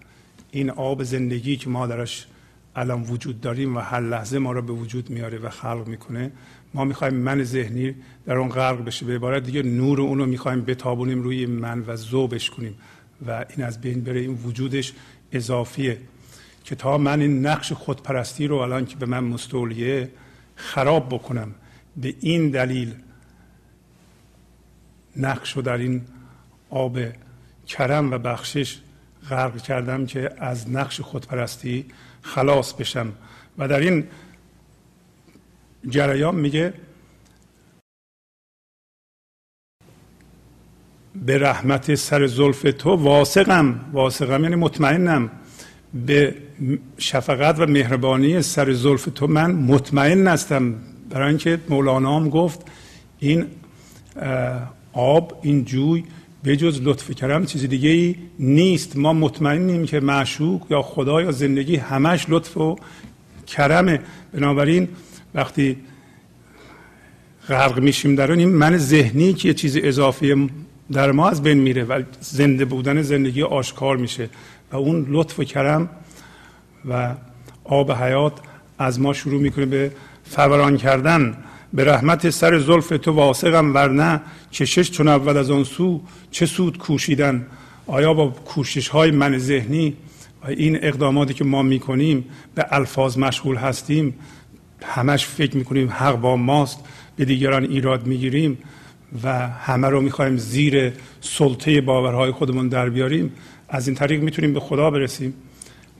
[0.51, 2.27] این آب زندگی که ما درش
[2.75, 6.31] الان وجود داریم و هر لحظه ما رو به وجود میاره و خلق می‌کنه
[6.73, 9.05] ما می‌خوایم من ذهنی در اون غرق بشه.
[9.05, 12.75] به عبارت دیگه نور اونو می‌خوایم بتابونیم روی من و ذوبش کنیم
[13.27, 14.93] و این از بین بره این وجودش
[15.31, 15.97] اضافیه
[16.63, 20.09] که تا من این نقش خودپرستی رو الان که به من مستولیه
[20.55, 21.55] خراب بکنم
[21.97, 22.93] به این دلیل
[25.17, 26.01] نقش رو در این
[26.69, 26.99] آب
[27.67, 28.77] کرم و بخشش
[29.29, 31.85] غرق کردم که از نقش خودپرستی
[32.21, 33.13] خلاص بشم.
[33.57, 34.07] و در این
[35.89, 36.73] جریان میگه
[41.15, 45.29] به رحمت سر زلف تو واسقم واسقم یعنی مطمئنم.
[46.05, 46.35] به
[46.97, 50.75] شفقت و مهربانی سر زلف تو من مطمئن هستم.
[51.09, 52.61] برای اینکه مولانا هم گفت
[53.19, 53.45] این
[54.93, 56.03] آب این جوی
[56.43, 58.97] به جز لطف کرم چیز دیگه ای نیست.
[58.97, 62.75] ما مطمئنیم که معشوق یا خدا یا زندگی همش لطف و
[63.47, 63.99] کرمه.
[64.33, 64.87] بنابراین
[65.35, 65.77] وقتی
[67.47, 70.49] غرق میشیم در این من ذهنی که یه چیز اضافی
[70.91, 74.29] در ما از بین میره و زنده بودن زندگی آشکار میشه
[74.71, 75.89] و اون لطف و کرم
[76.89, 77.15] و
[77.63, 78.33] آب حیات
[78.79, 79.91] از ما شروع می‌کنه به
[80.23, 81.37] فوران کردن.
[81.73, 84.21] به رحمت سر زلف تو واسقم ورنه
[84.53, 87.45] کشش چون اول از آن سو چه سود کوشیدن.
[87.87, 89.95] آیا با کوشش های من ذهنی
[90.43, 92.25] و این اقداماتی که ما می‌کنیم
[92.55, 94.13] به الفاظ مشغول هستیم؟
[94.83, 96.79] همش فکر می‌کنیم حق با ماست
[97.15, 98.57] به دیگران ایراد می‌گیریم.
[99.23, 103.31] و همه رو می‌خوایم زیر سلطه باورهای خودمون در بیاریم.
[103.69, 105.33] از این طریق می‌تونیم به خدا برسیم.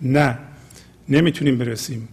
[0.02, 0.38] نه
[1.10, 2.10] نمی‌تونیم برسیم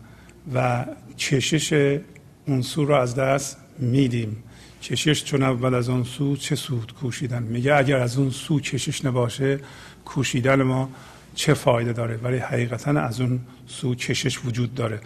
[0.54, 1.98] و چشش
[2.46, 4.36] اون سو رو از دست میدیم.
[4.82, 9.04] کشش چون اول از اون سو چه سود کوشیدن؟ میگه اگر از اون سو کشش
[9.04, 9.60] نباشه
[10.04, 10.90] کوشیدن ما
[11.34, 15.00] چه فایده داره؟ ولی حقیقتا از اون سو کشش وجود داره.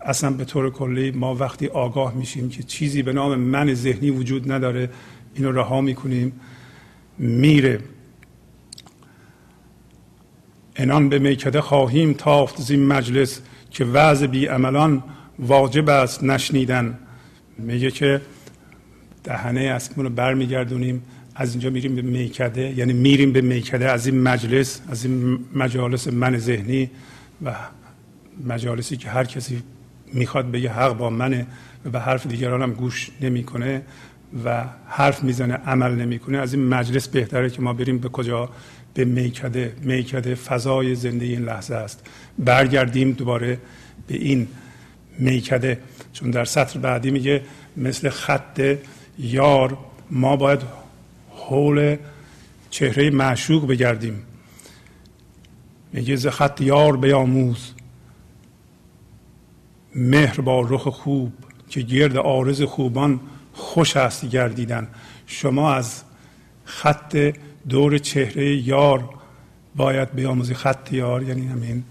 [0.00, 4.52] اصلا به طور کلی ما وقتی آگاه میشیم که چیزی به نام من ذهنی وجود
[4.52, 4.90] نداره
[5.40, 6.32] اینو رها می‌کنیم
[7.18, 7.78] میره.
[10.76, 15.02] انان به میکده خواهیم تافت زین مجلس که وضع بی عملان
[15.38, 16.98] واجب است نشنیدن.
[17.58, 18.20] میگه که
[19.24, 21.02] دهنه اسمون رو برمیگردونیم
[21.34, 26.08] از اینجا میریم به میکده یعنی میریم به میکده از این مجلس از این مجالس
[26.08, 26.90] من ذهنی
[27.44, 27.54] و
[28.46, 29.62] مجالسی که هر کسی
[30.12, 31.46] می‌خواد بگه حق با منه
[31.84, 33.82] و به حرف دیگران هم گوش نمی‌کنه.
[34.44, 36.38] و حرف می‌زنه عمل نمی‌کنه.
[36.38, 38.50] از این مجلس بهتره که ما بریم به کجا؟
[38.94, 39.76] به میکده.
[39.82, 42.06] میکده فضای زندگی این لحظه است.
[42.38, 43.58] برگردیم دوباره
[44.06, 44.48] به این
[45.18, 45.78] میکده.
[46.12, 47.42] چون در سطر بعدی میگه
[47.76, 48.76] مثل خط
[49.18, 49.78] یار
[50.10, 50.60] ما باید
[51.30, 51.96] حول
[52.70, 54.22] چهره معشوق بگردیم.
[55.92, 57.72] میگه ز خط یار بیاموز.
[59.94, 61.32] مهر با رخ خوب
[61.68, 63.20] که گرد آرز خوبان
[63.60, 64.88] خوش است گردیدن.
[65.26, 66.02] شما از
[66.64, 67.32] خط
[67.68, 69.08] دور چهره یار
[69.76, 70.54] باید بیاموزی.
[70.54, 71.84] خط یار یعنی همین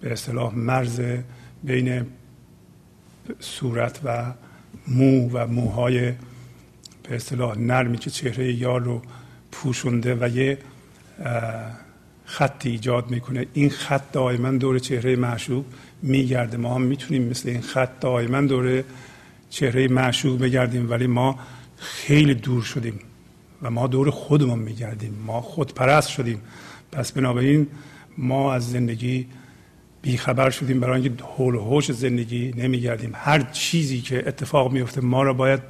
[0.00, 1.00] به اصطلاح مرز
[1.64, 2.06] بین
[3.40, 4.32] صورت و
[4.88, 6.12] مو و موهای
[7.02, 9.02] به اصطلاح نرمی که چهره یار رو
[9.52, 10.58] پوشونده و یه
[12.24, 13.46] خطی ایجاد می‌کنه.
[13.52, 15.64] این خط دائما دور چهره معشوق
[16.02, 16.56] میگرده.
[16.56, 18.84] ما هم می‌تونیم مثل این خط دائما دور
[19.50, 21.38] چهره معشوق بگردیم ولی ما
[21.76, 23.00] خیلی دور شدیم
[23.62, 25.14] و ما دور خودمون میگردیم.
[25.26, 26.40] ما خودپرست شدیم.
[26.92, 27.66] پس بنابراین
[28.18, 29.26] ما از زندگی
[30.02, 30.80] بیخبر شدیم.
[30.80, 33.12] برای اینکه حول و حوش زندگی نمیگردیم.
[33.14, 35.60] هر چیزی که اتفاق میفته ما را باید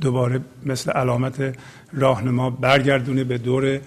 [0.00, 1.58] دوباره مثل علامت
[1.92, 3.80] راهنما برگردونه به دور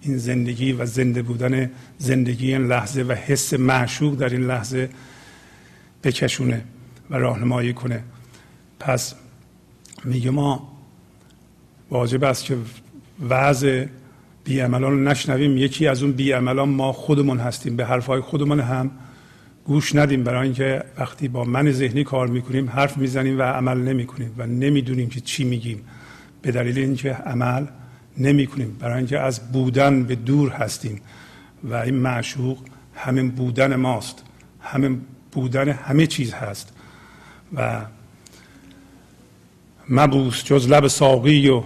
[0.00, 4.90] این زندگی و زنده بودن زندگی این لحظه و حس معشوق در این لحظه
[6.04, 6.64] بکشونه
[7.10, 8.02] و راهنمایی کنه.
[8.82, 9.14] پس
[10.04, 10.72] میگه ما
[11.90, 12.56] واجب است که
[13.28, 13.86] وضع
[14.44, 15.56] بیعملان رو نشنویم.
[15.56, 17.76] یکی از اون بیعملان ما خودمون هستیم.
[17.76, 18.90] به حرفهای خودمون هم
[19.64, 20.24] گوش ندیم.
[20.24, 25.08] برای اینکه وقتی با من ذهنی کار می‌کنیم حرف می‌زنیم و عمل نمی‌کنیم و نمی‌دونیم
[25.08, 25.84] که چی میگیم.
[26.42, 27.66] به دلیل اینکه عمل
[28.18, 28.76] نمی‌کنیم.
[28.80, 31.00] برای اینکه از بودن به دور هستیم.
[31.64, 32.58] و این معشوق
[32.94, 34.24] همین بودن ماست.
[34.60, 35.00] همین
[35.32, 36.72] بودن همه چیز هست.
[37.54, 37.80] و
[39.88, 41.62] مبوس جز لب ساقی و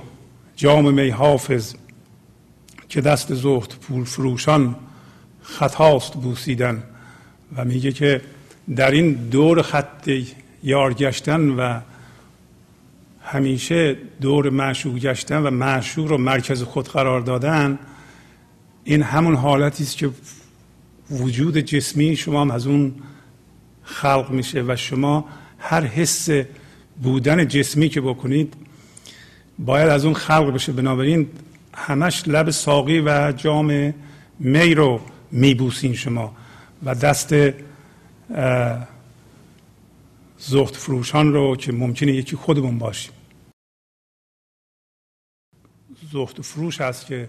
[0.56, 1.74] جام می حافظ
[2.88, 4.76] که دست زهد پول فروشان
[5.42, 6.82] خطاست بوسیدن
[7.56, 8.20] و میگه که
[8.76, 10.10] در این دور خط
[10.62, 11.80] یار گشتن و
[13.22, 17.78] همیشه دور معشوق گشتن و معشوق رو مرکز خود قرار دادن
[18.84, 20.10] این همون حالتی است که
[21.10, 22.94] وجود جسمی شما هم از اون
[23.82, 25.24] خلق میشه و شما
[25.58, 26.28] هر حس
[27.02, 28.54] بودن جسمی که بکنید
[29.58, 30.72] باید از اون خلق بشه.
[30.72, 31.28] بنابراین
[31.74, 33.94] همش لب ساقی و جام
[34.38, 36.36] می رو میبوسین شما
[36.84, 37.34] و دست
[40.38, 43.12] زهد فروشان رو که ممکنه یکی خودمون باشیم.
[46.12, 47.28] زهد فروش هست که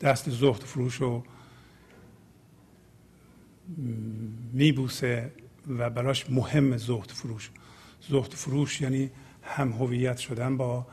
[0.00, 1.22] دست زهد فروش رو
[4.52, 5.32] میبوسه
[5.68, 7.50] و براش مهم زهد فروش.
[8.00, 9.10] زهد فروش یعنی
[9.42, 10.86] هم هویت شدن با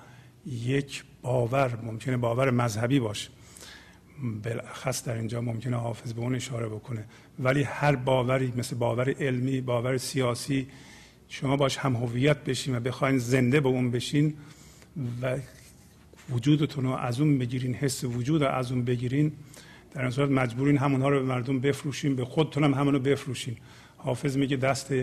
[0.46, 3.30] یک باور ممکنه باور مذهبی باشه.
[4.44, 7.06] بالاخص در اینجا ممکنه حافظ به اون اشاره بکنه.
[7.40, 10.68] ولی هر باوری مثل باور علمی باور سیاسی
[11.30, 14.34] شما باش هم هویت بشین و بخواین زنده به اون بشین
[15.22, 15.38] و
[16.30, 19.32] وجودتون رو از اون بگیرین حس وجود رو از اون بگیرین
[19.94, 23.58] در این صورت مجبورین همونها رو به مردم بفروشین به خودتون هم همونو بفروشین.
[23.98, 24.94] حافظ میگه دست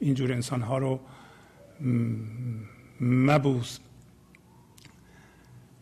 [0.00, 1.00] اینجور انسان ها رو
[3.00, 3.78] مبوس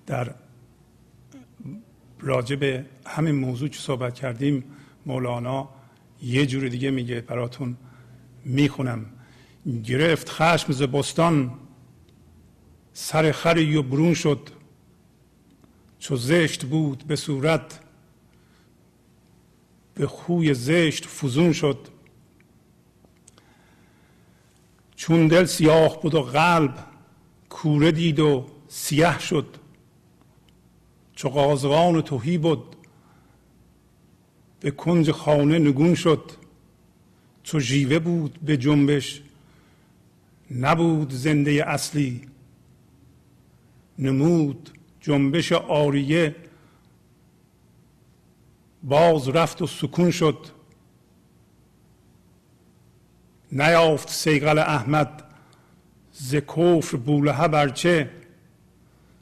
[0.07, 0.35] در
[2.21, 4.65] راجع به همین موضوع که صحبت کردیم
[5.07, 5.69] مولانا
[6.23, 7.77] یه جور دیگه میگه براتون
[8.45, 9.07] می‌خونم.
[9.85, 11.53] گرفت خشم ز بستان
[12.93, 13.33] سر
[13.77, 14.51] و برون شد.
[15.99, 17.81] چو زشت بود به صورت
[19.95, 21.89] به خوی زشت فزون شد.
[24.97, 26.87] چون دل سیاه بود و قلب
[27.51, 29.57] کوره دید و سیاه شد.
[31.13, 32.77] چو قازغان توهی بود
[34.61, 36.31] به کنج خانه نگون شد.
[37.43, 39.23] چو جیوه بود به جنبش
[40.51, 42.21] نبود زنده اصلی.
[43.99, 44.71] نمود
[45.01, 46.37] جنبش آریه.
[48.83, 50.56] باز رفت و سکون شد.
[53.53, 55.23] نیافت سیغل احمد
[56.13, 58.11] ز کفر بولهه برچه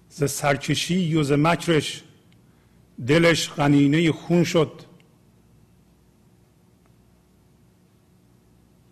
[0.08, 2.02] ز سرکشی و ز مکرش
[3.06, 4.82] دلش غنینه خون شد.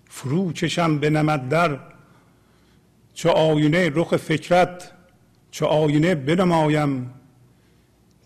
[0.09, 1.78] فرو چشم به نمد در
[3.14, 4.91] چه آینه رخ فکرت
[5.51, 7.11] چه آینه بنمایم.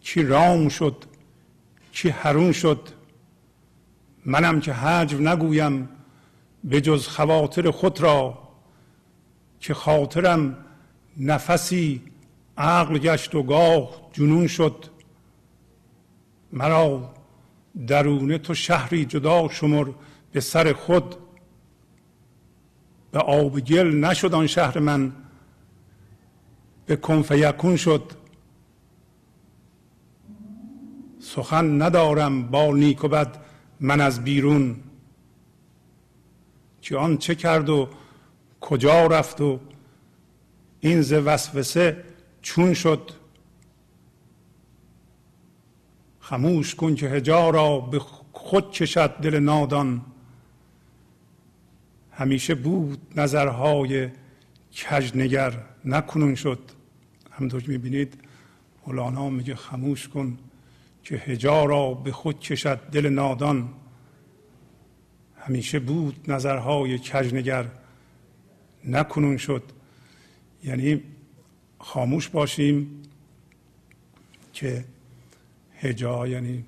[0.00, 1.04] کی رام شد
[1.92, 2.88] کی هرون شد
[4.24, 5.88] منم که حجو نگویم.
[6.66, 8.38] به جز خواطر خود را
[9.60, 10.56] که خاطرم
[11.16, 12.02] نفسی
[12.58, 14.84] عقل گشت و گاه جنون شد
[16.52, 17.14] مرا
[17.86, 19.88] درونه تو شهری جدا شمر
[20.32, 21.16] به سر خود.
[23.10, 25.12] به آب گل نشد آن شهر من
[26.86, 28.12] به کنف شد.
[31.18, 33.36] سخن ندارم با نیک و بد
[33.80, 34.76] من از بیرون.
[36.86, 37.88] که آن چه کرد و
[38.60, 39.60] کجا رفت و
[40.80, 42.04] این ز وسوسه
[42.42, 43.10] چون شد؟
[46.20, 47.98] خموش کن که هجا را به
[48.32, 50.02] خود کشد دل نادان.
[52.12, 54.08] همیشه بود نظرهای
[54.72, 56.58] کجنگر نکنون شد.
[57.30, 58.14] همونطور که می‌بینید
[58.86, 60.38] مولانا میگه خموش کن
[61.02, 63.68] که هجا را به خود کشد دل نادان.
[65.46, 67.66] همیشه بود نظرهای کجنگر
[68.84, 69.62] نکنون شد.
[70.64, 71.02] یعنی
[71.78, 73.02] خاموش باشیم
[74.52, 74.84] که
[75.80, 76.64] هجا یعنی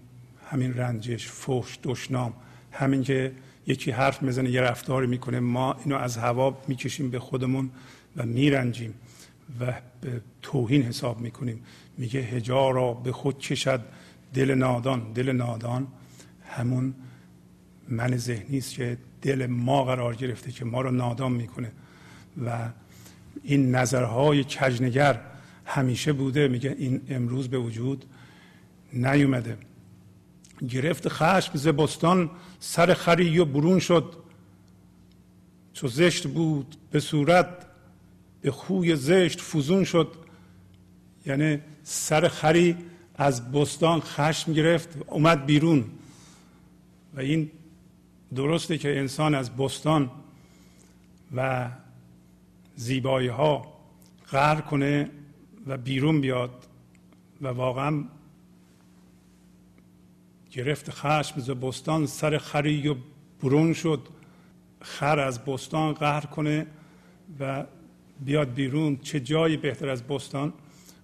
[0.50, 2.32] همین رنجش فوش دشنام
[2.72, 3.32] همین که
[3.66, 7.70] یکی حرف می‌زنه یه رفتاری می‌کنه ما اینو از هوا می‌کشیم به خودمون
[8.16, 8.94] و میرنجیم
[9.60, 11.64] و به توهین حساب می‌کنیم.
[11.98, 13.80] میگه هجا را به خود کشد
[14.34, 15.12] دل نادان.
[15.12, 15.86] دل نادان
[16.46, 16.94] همون
[17.88, 21.72] من ذهنی است که دل ما قرار گرفته که ما رو نادان می‌کنه.
[22.44, 22.68] و
[23.42, 25.20] این نظرهای کجنگر
[25.64, 26.48] همیشه بوده.
[26.48, 28.04] میگه این امروز به وجود
[28.92, 29.58] نیومده.
[30.68, 32.30] گرفت خشم زبستان
[32.60, 34.14] سر خری و برون شد.
[35.72, 37.46] چو زشت بود به صورت
[38.40, 40.12] به خوی زشت فوزون شد.
[41.26, 42.76] یعنی سر خری
[43.14, 45.84] از بستان خشم گرفت اومد بیرون.
[47.14, 47.50] و این
[48.34, 50.10] درسته که انسان از بستان
[51.36, 51.70] و
[52.76, 53.72] زیبایی ها
[54.32, 55.10] غر کنه
[55.66, 56.66] و بیرون بیاد
[57.42, 58.04] و واقعا
[60.50, 62.96] گرفت خشم ز بستان سر خری و
[63.42, 64.08] برون شد.
[64.80, 66.66] خر از بستان قهر کنه
[67.40, 67.64] و
[68.20, 68.96] بیاد بیرون.
[68.96, 70.52] چه جایی بهتر از بستان؟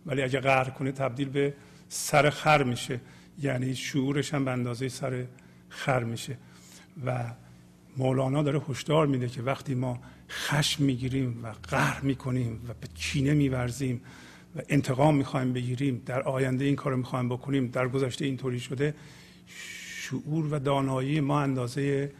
[0.07, 1.55] ولی اگه قهر کنه تبدیل به
[1.89, 3.01] سر خر میشه.
[3.43, 5.25] یعنی شعورش هم به اندازه سر
[5.68, 6.39] خر میشه.
[7.07, 7.32] و
[7.97, 13.34] مولانا داره هشدار میده که وقتی ما خشم می‌گیریم و قهر می‌کنیم و به کینه
[13.34, 14.01] میورزیم
[14.57, 18.95] و انتقام می‌خوایم بگیریم در آینده این کار می‌خوایم بکنیم در گذشته اینطوری شده
[20.01, 22.12] شعور و دانایی ما اندازه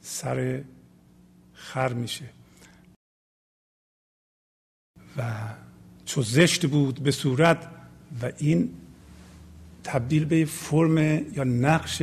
[0.00, 0.64] سر
[1.54, 2.24] خر میشه.
[5.16, 5.32] و
[6.04, 7.68] چو زشت بود به صورت
[8.22, 8.70] و این
[9.84, 10.98] تبدیل به فرم
[11.34, 12.02] یا نقش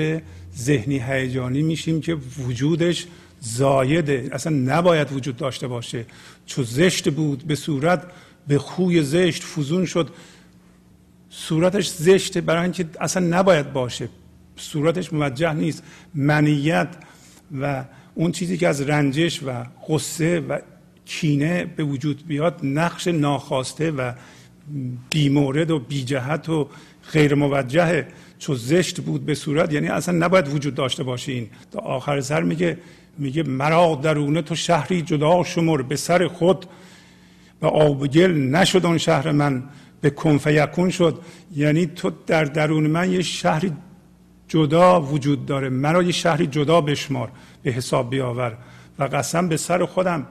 [0.57, 3.05] ذهنی هیجانی میشیم که وجودش
[3.39, 6.05] زایده اصلا نباید وجود داشته باشه.
[6.45, 8.03] چو زشت بود به صورت
[8.47, 10.09] به خوی زشت فوزون شد.
[11.29, 14.09] صورتش زشته برای اینکه اصلا نباید باشه.
[14.55, 15.83] صورتش موجه نیست.
[16.15, 16.87] منیت
[17.61, 17.85] و
[18.15, 20.59] اون چیزی که از رنجش و غصه و
[21.05, 24.13] کینه به وجود بیاد نقش ناخواسته و
[25.09, 26.69] بیمورد و بیجهت و
[27.11, 28.05] غیر موجه
[28.39, 31.49] چو زشت بود به صورت یعنی اصلا نباید وجود داشته باشه این.
[31.71, 32.77] تا آخر سر میگه
[33.17, 36.65] میگه مرا درونه تو شهری جدا شمر به سر خود.
[37.59, 39.63] به آب گل نشد اون شهر من
[40.01, 40.47] به کنف
[40.89, 41.19] شد.
[41.55, 43.73] یعنی تو در درون من یه شهری
[44.47, 45.69] جدا وجود داره.
[45.69, 47.31] مرا یه شهری جدا بشمار
[47.63, 48.57] به حساب بیاور.
[48.99, 50.27] و قسم به سر خودم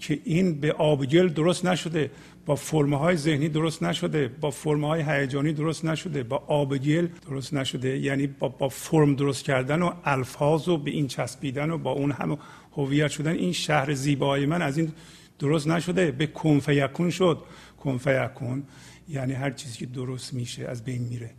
[0.00, 2.10] که این به آبگل درست نشده.
[2.46, 7.54] با فرمه های ذهنی درست نشده با فرمه های هیجانی درست نشده با آبگل درست
[7.54, 11.90] نشده یعنی با, با فرم درست کردن و الفاظ و به این چسبیدن و با
[11.90, 12.38] اون هم
[12.72, 14.92] هویت شدن این شهر زیبایی من از این
[15.38, 17.38] درست نشده به کنفیکون شد.
[17.80, 18.62] کنفیکون
[19.08, 21.30] یعنی هر چیزی که درست میشه از بین میره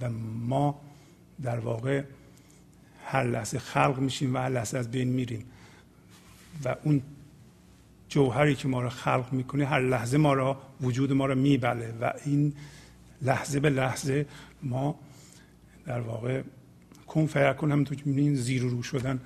[0.00, 0.80] و ما
[1.42, 2.02] در واقع
[3.04, 5.44] هر لحظه خلق میشیم و هر لحظه از بین میریم
[6.64, 7.02] و اون
[8.08, 12.12] جوهری که ما را خلق می‌کنه هر لحظه ما را وجود ما را میبله و
[12.24, 12.52] این
[13.22, 14.26] لحظه به لحظه
[14.62, 14.98] ما
[15.86, 16.42] در واقع
[17.06, 19.20] کن فیکون همونطور که می‌بینین زیر رو شدن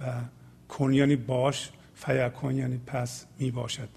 [0.00, 0.20] و
[0.68, 3.88] کن یعنی باش فیکون یعنی پس می‌باشد.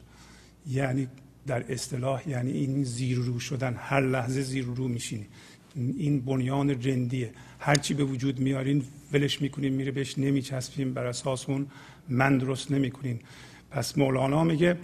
[0.68, 1.08] یعنی
[1.48, 5.28] در اصطلاح یعنی این زیر رو شدن هر لحظه زیر رو میشینی.
[5.76, 7.32] این بنیان رندیه.
[7.60, 11.68] هرچی به وجود میارین ولش می‌کنین میره بهش نمیچسبیم بر اساس اون
[12.10, 13.20] من درست نمی‌کنین.
[13.76, 14.78] پس مولانا میگه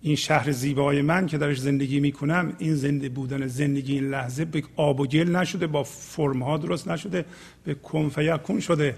[0.00, 4.62] این شهر زیبای من که درش زندگی می‌کنم این زنده بودن زندگی این لحظه به
[4.76, 7.24] آب و گل نشده با فرم ها درست نشده
[7.64, 8.96] به کن شده.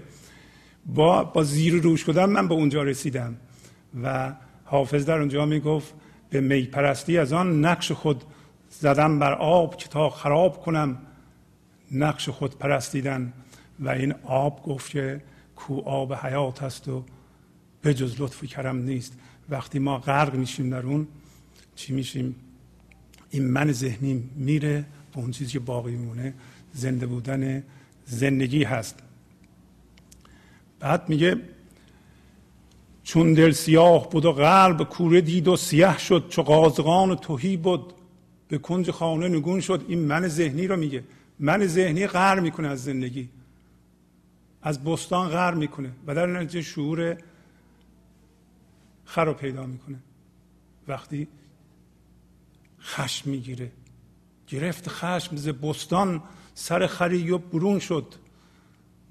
[0.85, 3.35] با با زیر روش شدن من به اونجا رسیدم
[4.03, 4.33] و
[4.65, 5.93] حافظ در اونجا می‌گفت
[6.29, 8.23] به می پرستی از آن نقش خود
[8.69, 10.97] زدم بر آب که تا خراب کنم.
[11.91, 13.33] نقش خود پرستیدن
[13.79, 15.21] و این آب گفت که
[15.55, 17.03] کو آب حیات است و
[17.81, 19.13] به جز لطف کرم نیست.
[19.51, 21.07] وقتی ما غرق میشیم در اون
[21.75, 22.35] چی میشیم؟
[23.29, 26.33] این من ذهنی میره به اون چیزی که باقی میمونه.
[26.73, 27.63] زنده بودن
[28.05, 28.99] زندگی هست.
[30.79, 31.35] بعد میگه
[33.03, 37.57] چون دل سیاه بود و قلب کوره دید و سیاه شد چو قازغان و توهی
[37.57, 37.93] بود
[38.47, 39.85] به کنج خانه نگون شد.
[39.87, 41.03] این من ذهنی رو میگه.
[41.39, 43.29] من ذهنی غر می‌کنه از زندگی.
[44.61, 45.91] از بستان غر می‌کنه.
[46.07, 47.17] و در نتیجه شعور
[49.11, 49.99] خر رو پیدا می‌کنه.
[50.87, 51.27] وقتی
[52.81, 53.71] خشم می‌گیره.
[54.47, 58.15] گرفت خشم ز بستان سر خری برون شد.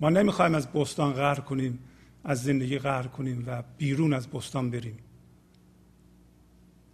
[0.01, 1.79] ما نمی‌خوایم از بستان غر کنیم
[2.25, 4.99] از زندگی غر کنیم و بیرون از بستان بریم.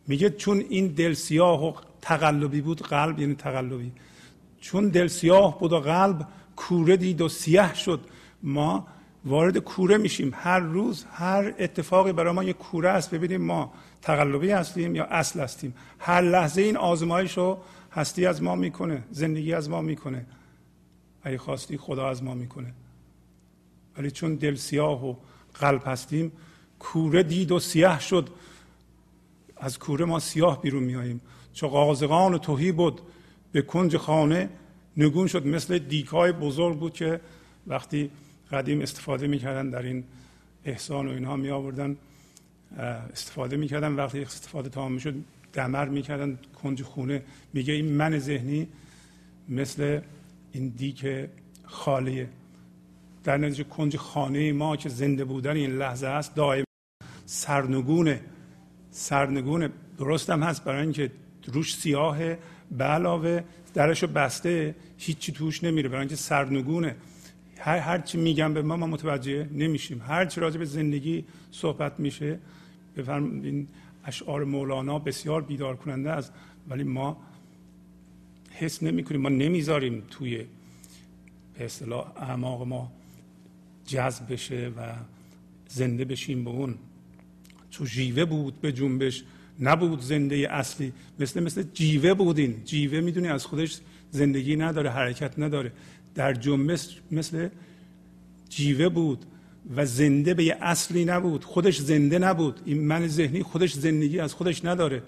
[0.07, 3.93] میگه چون این دل سیاه و تقلبی بود قلب یعنی تقلبی.
[4.61, 8.01] چون دل سیاه بود و قلب کوره دید و سیاه شد
[8.43, 8.87] ما
[9.27, 10.33] وارد کوره میشیم.
[10.35, 13.11] هر روز هر اتفاقی برای ما یه کوره است.
[13.11, 13.73] ببینیم ما
[14.03, 15.75] تقلبی هستیم یا اصل هستیم.
[15.99, 17.59] هر لحظه این آزمایش رو
[17.93, 20.27] هستی از ما می‌کنه زندگی از ما می‌کنه.
[21.23, 22.73] اگه خواستی خدا از ما می‌کنه.
[23.99, 25.15] ولی چون دل سیاه و
[25.55, 26.33] قلب هستیم
[26.79, 28.29] کوره دید و سیاه شد.
[29.57, 31.21] از کوره ما سیاه بیرون میاییم
[31.53, 33.01] چو قازقان و توهی بود
[33.53, 34.49] به کنج خانه
[34.97, 35.47] نگون شد.
[35.47, 37.21] مثل دیکای بزرگ بود که
[37.67, 38.11] وقتی
[38.53, 40.05] قدیم استفاده می‌کردن در این
[40.65, 41.97] احسان و اینها می آوردن
[43.13, 43.93] استفاده می‌کردن.
[43.93, 45.15] وقتی استفاده تمام می‌شد
[45.53, 47.23] دمر می‌کردن کنج خونه.
[47.53, 48.69] میگه این من ذهنی
[49.49, 50.01] مثل
[50.53, 51.07] این دیک
[51.65, 52.29] خالیه
[53.25, 56.65] در نتیجه کنج خانه ما که زنده بودن این لحظه است دائم
[57.27, 58.21] سرنگونه
[58.91, 60.65] سرنگونه درست هم هست.
[60.65, 61.11] برای اینکه
[61.53, 62.39] روش سیاهه
[62.71, 63.43] به علاوه
[63.75, 65.89] درشو بسته هیچی توش نمیره.
[65.89, 66.97] برای اینکه سرنگونه
[67.59, 70.03] هر, هر چی میگم به ما ما متوجه نمیشیم.
[70.03, 72.39] هر چی راجع به زندگی صحبت میشه
[72.97, 73.69] بفرم این
[74.05, 76.33] اشعار مولانا بسیار بیدار کننده است
[76.69, 77.17] ولی ما
[78.51, 80.45] حس نمی کنیم ما نمی‌ذاریم توی
[81.59, 82.93] به اصطلاح اعماق ما
[83.87, 84.93] جذب بشه و
[85.69, 86.75] زنده بشیم به اون.
[87.71, 89.25] چون جیوه بود به جنبش
[89.61, 90.93] نبود زنده اصلی.
[91.19, 92.63] مثل مثل جیوه بودین.
[92.65, 93.81] جیوه می‌دونی از خودش
[94.11, 95.73] زندگی نداره حرکت نداره.
[96.17, 97.49] در جنبش مثل
[98.49, 99.25] جیوه بود
[99.77, 101.45] و زنده به یه اصلی نبود.
[101.45, 102.61] خودش زنده نبود.
[102.65, 105.03] این من ذهنی خودش زندگی از خودش نداره.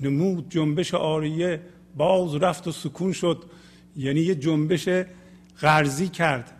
[0.00, 1.60] نمود جنبش آریه
[1.96, 3.44] باز رفت و سکون شد.
[3.96, 4.88] یعنی یه جنبش
[5.60, 6.52] غرزی کرد.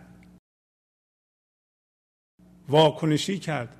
[2.69, 3.75] واکنشی کرد.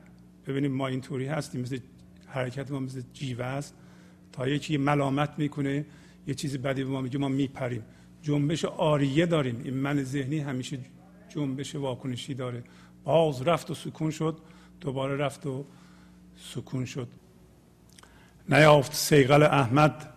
[0.47, 1.61] ببینیم ما اینطوری هستیم.
[1.61, 1.79] مثل
[2.27, 3.75] حرکت ما مثل جیوه است.
[4.31, 5.86] تا یکی ملامت می‌کنه
[6.27, 7.83] یه چیزی بدی به ما میگه ما میپریم.
[8.26, 9.61] جنبش آریه داریم.
[9.63, 10.80] این من ذهنی همیشه
[11.30, 12.63] جنبش واکنشی داره.
[13.03, 14.38] باز رفت و سکون شد
[14.82, 15.65] دوباره رفت و
[16.38, 17.07] سکون شد.
[18.49, 20.13] نیافت سیغل احمد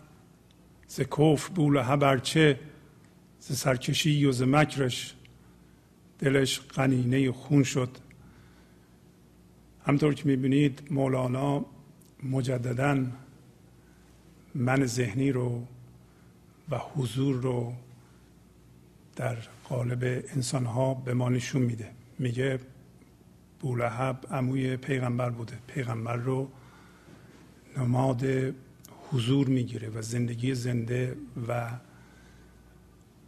[0.86, 2.60] ز کف بوله برچه
[3.40, 5.14] ز سرکشی و ز مکرش
[6.18, 7.90] دلش قنینه خون شد.
[9.86, 11.64] همطور که می‌بینید مولانا
[12.22, 13.06] مجددا
[14.54, 15.66] من ذهنی رو
[16.70, 17.74] و حضور رو
[19.18, 21.90] در قالب انسان ها به ما نشون میده.
[22.18, 22.58] میگه
[23.60, 25.58] بولهب عموی پیغمبر بوده.
[25.66, 26.48] پیغمبر رو
[27.76, 28.24] نماد
[29.10, 31.16] حضور می‌گیره و زندگی زنده
[31.48, 31.70] و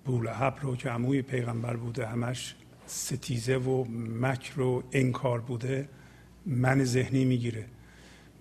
[0.04, 2.54] بولهب رو که عموی پیغمبر بوده همش
[2.86, 3.84] ستیزه و
[4.20, 5.88] مکر و انکار بوده
[6.46, 7.66] من ذهنی می‌گیره.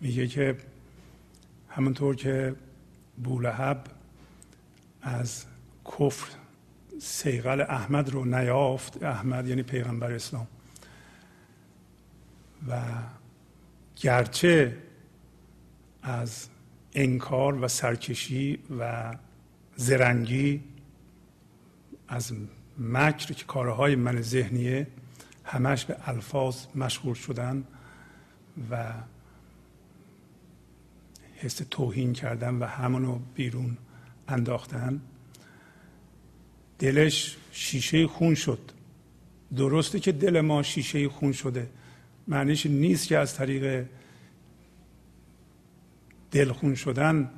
[0.01, 0.57] میگه که
[1.69, 2.55] همونطور که
[3.23, 3.83] بولهب
[5.01, 5.45] از
[5.85, 6.27] کفر
[6.99, 9.03] سیغل احمد رو نیافت.
[9.03, 10.47] احمد یعنی پیغمبر اسلام.
[12.67, 12.81] و
[13.95, 14.77] گرچه
[16.01, 16.47] از
[16.93, 19.15] انکار و سرکشی و
[19.75, 20.63] زرنگی
[22.07, 22.33] از
[22.77, 24.87] مکر که کارهای من ذهنیه
[25.43, 27.63] همش به الفاظ مشغول شدن
[28.71, 28.93] و
[31.35, 33.77] حس توهین کردن و همونو بیرون
[34.27, 35.01] انداختن.
[36.79, 38.59] دلش شیشه خون شد.
[39.55, 41.69] درسته که دل ما شیشه خون شده.
[42.27, 43.85] معنیش نیست که از طریق
[46.31, 47.29] دلخون شدن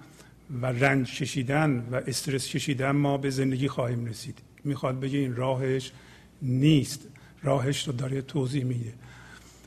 [0.62, 4.40] و رنج کشیدن و استرس کشیدن ما به زندگی خواهیم رسید.
[4.64, 5.92] می‌خواد بگه این راهش
[6.42, 7.08] نیست.
[7.44, 8.94] راهش رو داره توضیح میده.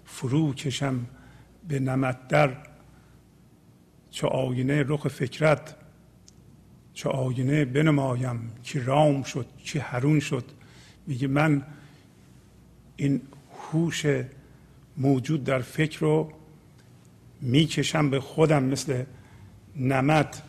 [0.04, 1.06] فرو کشم
[1.68, 2.56] به نمت در
[4.10, 5.74] چه آینه رخ فکرت
[6.94, 10.44] چه آینه بنمایم که رام شد که هرون شد.
[11.06, 11.62] میگه من
[12.96, 13.20] این
[13.72, 14.06] هوش
[14.96, 16.32] موجود در فکر رو
[17.40, 19.04] می‌کشم به خودم مثل
[19.76, 20.42] نمد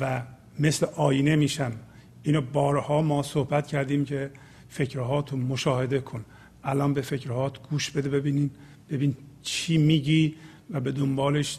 [0.00, 0.22] و
[0.58, 1.72] مثل آینه میشم.
[2.22, 4.30] اینو بارها ما صحبت کردیم که
[4.68, 6.24] فکرهات رو مشاهده کن.
[6.64, 8.50] الان به فکرهات گوش بده ببینین.
[8.90, 10.34] ببین چی میگی
[10.70, 11.58] و به دنبالش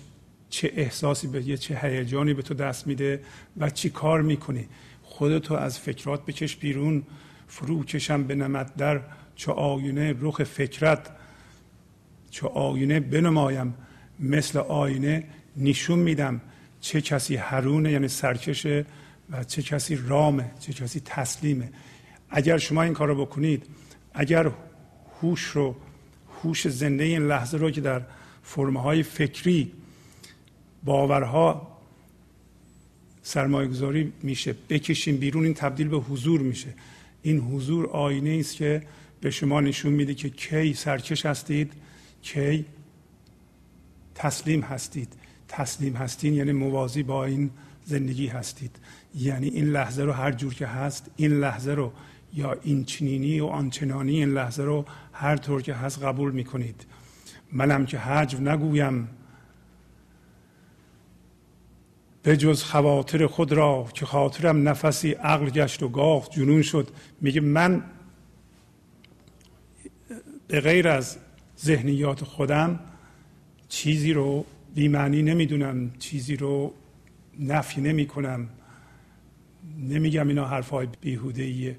[0.50, 3.22] چه احساسی به چه هیجانی به تو دست میده
[3.58, 4.68] و چی کار می‌کنی؟
[5.04, 7.04] خودتو از فکرات بکش بیرون
[7.48, 9.02] فرو کشم به نمد در
[9.36, 11.10] چه آینه رخ فکرت
[12.30, 13.74] چه آینه بنمایم
[14.20, 15.24] مثل آینه
[15.58, 16.42] نشون میدم
[16.82, 18.86] چه کسی هرونه یعنی سرکشه
[19.30, 21.72] و چه کسی رامه چه کسی تسلیمه.
[22.30, 23.66] اگر شما این کار رو بکنید
[24.14, 24.52] اگر
[25.22, 25.76] هوش رو
[26.44, 28.02] هوش زنده این لحظه رو که در
[28.44, 29.72] فرمهای فکری
[30.88, 31.68] باورها
[33.22, 34.56] سرمایه گذاری میشه.
[34.70, 36.74] بکشیم بیرون این تبدیل به حضور میشه.
[37.22, 38.84] این حضور آینه است که
[39.22, 41.74] به شما نشون میده که کی سرکش هستید
[42.22, 42.66] کی
[44.16, 45.14] تسلیم هستید.
[45.48, 47.50] تسلیم هستین یعنی موازی با این
[47.86, 48.76] زندگی هستید.
[49.16, 51.92] یعنی این لحظه رو هر جور که هست این لحظه رو
[52.34, 56.86] یا این چنینی و آنچنانی این لحظه رو هر طور که هست قبول می‌کنید.
[57.52, 59.10] منم که حجو نگویم.
[62.28, 66.88] به جز خواطر خود را که خاطرم نفسی عقل گشت و گاه جنون شد
[67.22, 67.84] میگه من
[70.48, 71.18] به غیر از
[71.60, 72.80] ذهنیات خودم
[73.70, 76.74] چیزی رو بیمعنی نمی‌دونم چیزی رو
[77.40, 78.50] نفی نمی کنم
[79.80, 81.78] نمیگم اینا حرفهای بیهوده ایه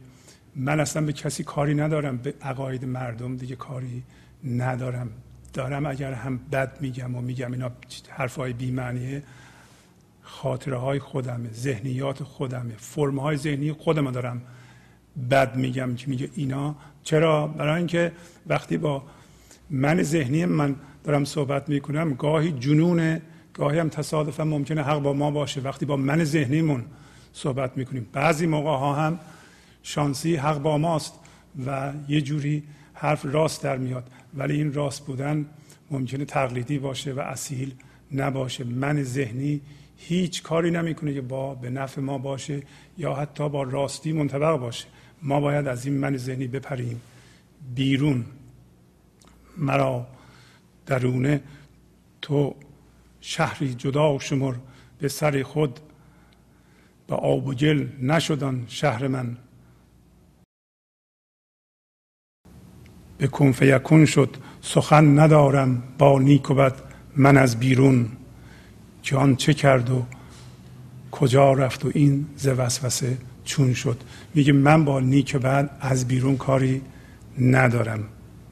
[0.56, 4.02] من اصلا به کسی کاری ندارم به عقاید مردم دیگه کاری
[4.44, 5.10] ندارم.
[5.52, 7.70] دارم اگر هم بد میگم و میگم اینا
[8.08, 9.22] حرفهای بیمعنیه
[10.28, 14.42] خاطره های خودمه ذهنیات خودمه فرم های ذهنی خودم دارم
[15.30, 16.76] بد میگم که میگه اینا.
[17.02, 18.12] چرا؟ برای اینکه
[18.46, 19.02] وقتی با
[19.70, 23.22] من ذهنی من دارم صحبت می‌کنم گاهی جنونه
[23.54, 25.60] گاهی هم تصادفا ممکنه حق با ما باشه.
[25.60, 26.84] وقتی با من ذهنیمون
[27.32, 28.06] صحبت می‌کنیم.
[28.12, 29.18] بعضی موقع ها هم
[29.82, 31.14] شانسی حق با ماست
[31.66, 32.62] و یه جوری
[32.92, 34.10] حرف راست در میاد.
[34.34, 35.46] ولی این راست بودن
[35.90, 37.74] ممکنه تقلیدی باشه و اصیل
[38.12, 38.64] نباشه.
[38.64, 39.60] من ذهنی
[39.98, 42.62] هیچ کاری نمی‌کنه که با به نفع ما باشه
[42.98, 44.86] یا حتی با راستی منطبق باشه.
[45.22, 47.00] ما باید از این من ذهنی بپریم
[47.74, 48.24] بیرون.
[49.56, 50.06] مرا
[50.86, 51.40] درونه
[52.22, 52.54] تو
[53.20, 54.54] شهری جدا شمر
[54.98, 55.80] به سر خود
[57.06, 59.36] به آب و گل نشدن شهر من.
[63.18, 66.82] به کن فیکون شد سخن ندارم با نیک و بد
[67.16, 68.08] من از بیرون.
[69.08, 70.02] که چه کرد و
[71.10, 73.96] کجا رفت و این ز وسوسه چون شد.
[74.34, 76.82] میگه من با نیک بد از بیرون کاری
[77.40, 78.04] ندارم.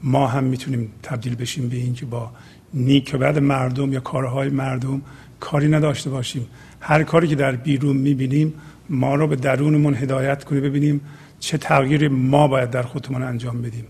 [0.03, 2.31] ما هم می‌تونیم تبدیل بشیم به این که با
[2.73, 5.01] نیک بد مردم یا کارهای مردم
[5.39, 6.47] کاری نداشته باشیم.
[6.79, 8.53] هر کاری که در بیرون می‌بینیم
[8.89, 11.01] ما رو به درونمون هدایت کنه ببینیم
[11.39, 13.85] چه تغییری ما باید در خودمون انجام بدیم.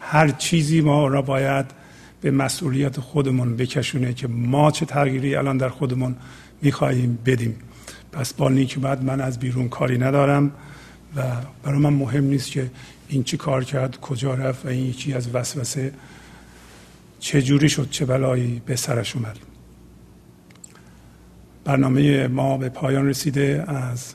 [0.00, 1.66] هر چیزی ما را باید
[2.20, 6.16] به مسئولیت خودمون بکشونه که ما چه تغییری الان در خودمون
[6.62, 7.56] می‌خواهیم بدیم.
[8.12, 10.52] پس با نیک بعد من از بیرون کاری ندارم
[11.16, 11.22] و
[11.62, 12.70] برای من مهم نیست که
[13.08, 15.92] این چی کار کرد کجا رفت و این یکی از وسوسه
[17.18, 19.38] چه جوری شد چه بلایی به سرش اومد.
[21.64, 23.64] برنامه ما به پایان رسیده.
[23.68, 24.14] از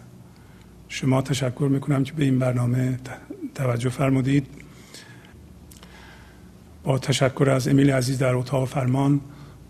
[0.89, 2.99] شما تشکر می‌کنم که به این برنامه
[3.56, 4.62] توجه فرمودید.
[6.84, 9.21] با تشکر از امیل عزیز در اتاق فرمان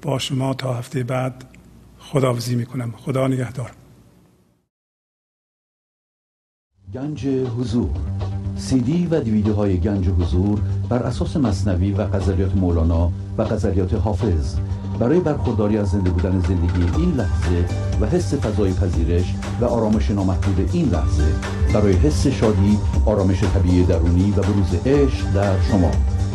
[0.01, 1.45] با شما تا هفته بعد
[1.99, 2.93] خداحافظی می‌کنم.
[2.97, 3.71] خدا نگهدار.
[6.93, 7.89] گنج حضور.
[8.57, 10.59] سی دی و دیویدیو های گنج حضور
[10.89, 14.55] بر اساس مصنوی و غزلیات مولانا و غزلیات حافظ.
[14.99, 17.65] برای برخورداری از زنده بودن زندگی این لحظه
[18.01, 21.35] و حس فضای پذیرش و آرامش نامحدود این لحظه
[21.73, 25.91] برای حس شادی آرامش طبیعی درونی و بروز عشق در شما.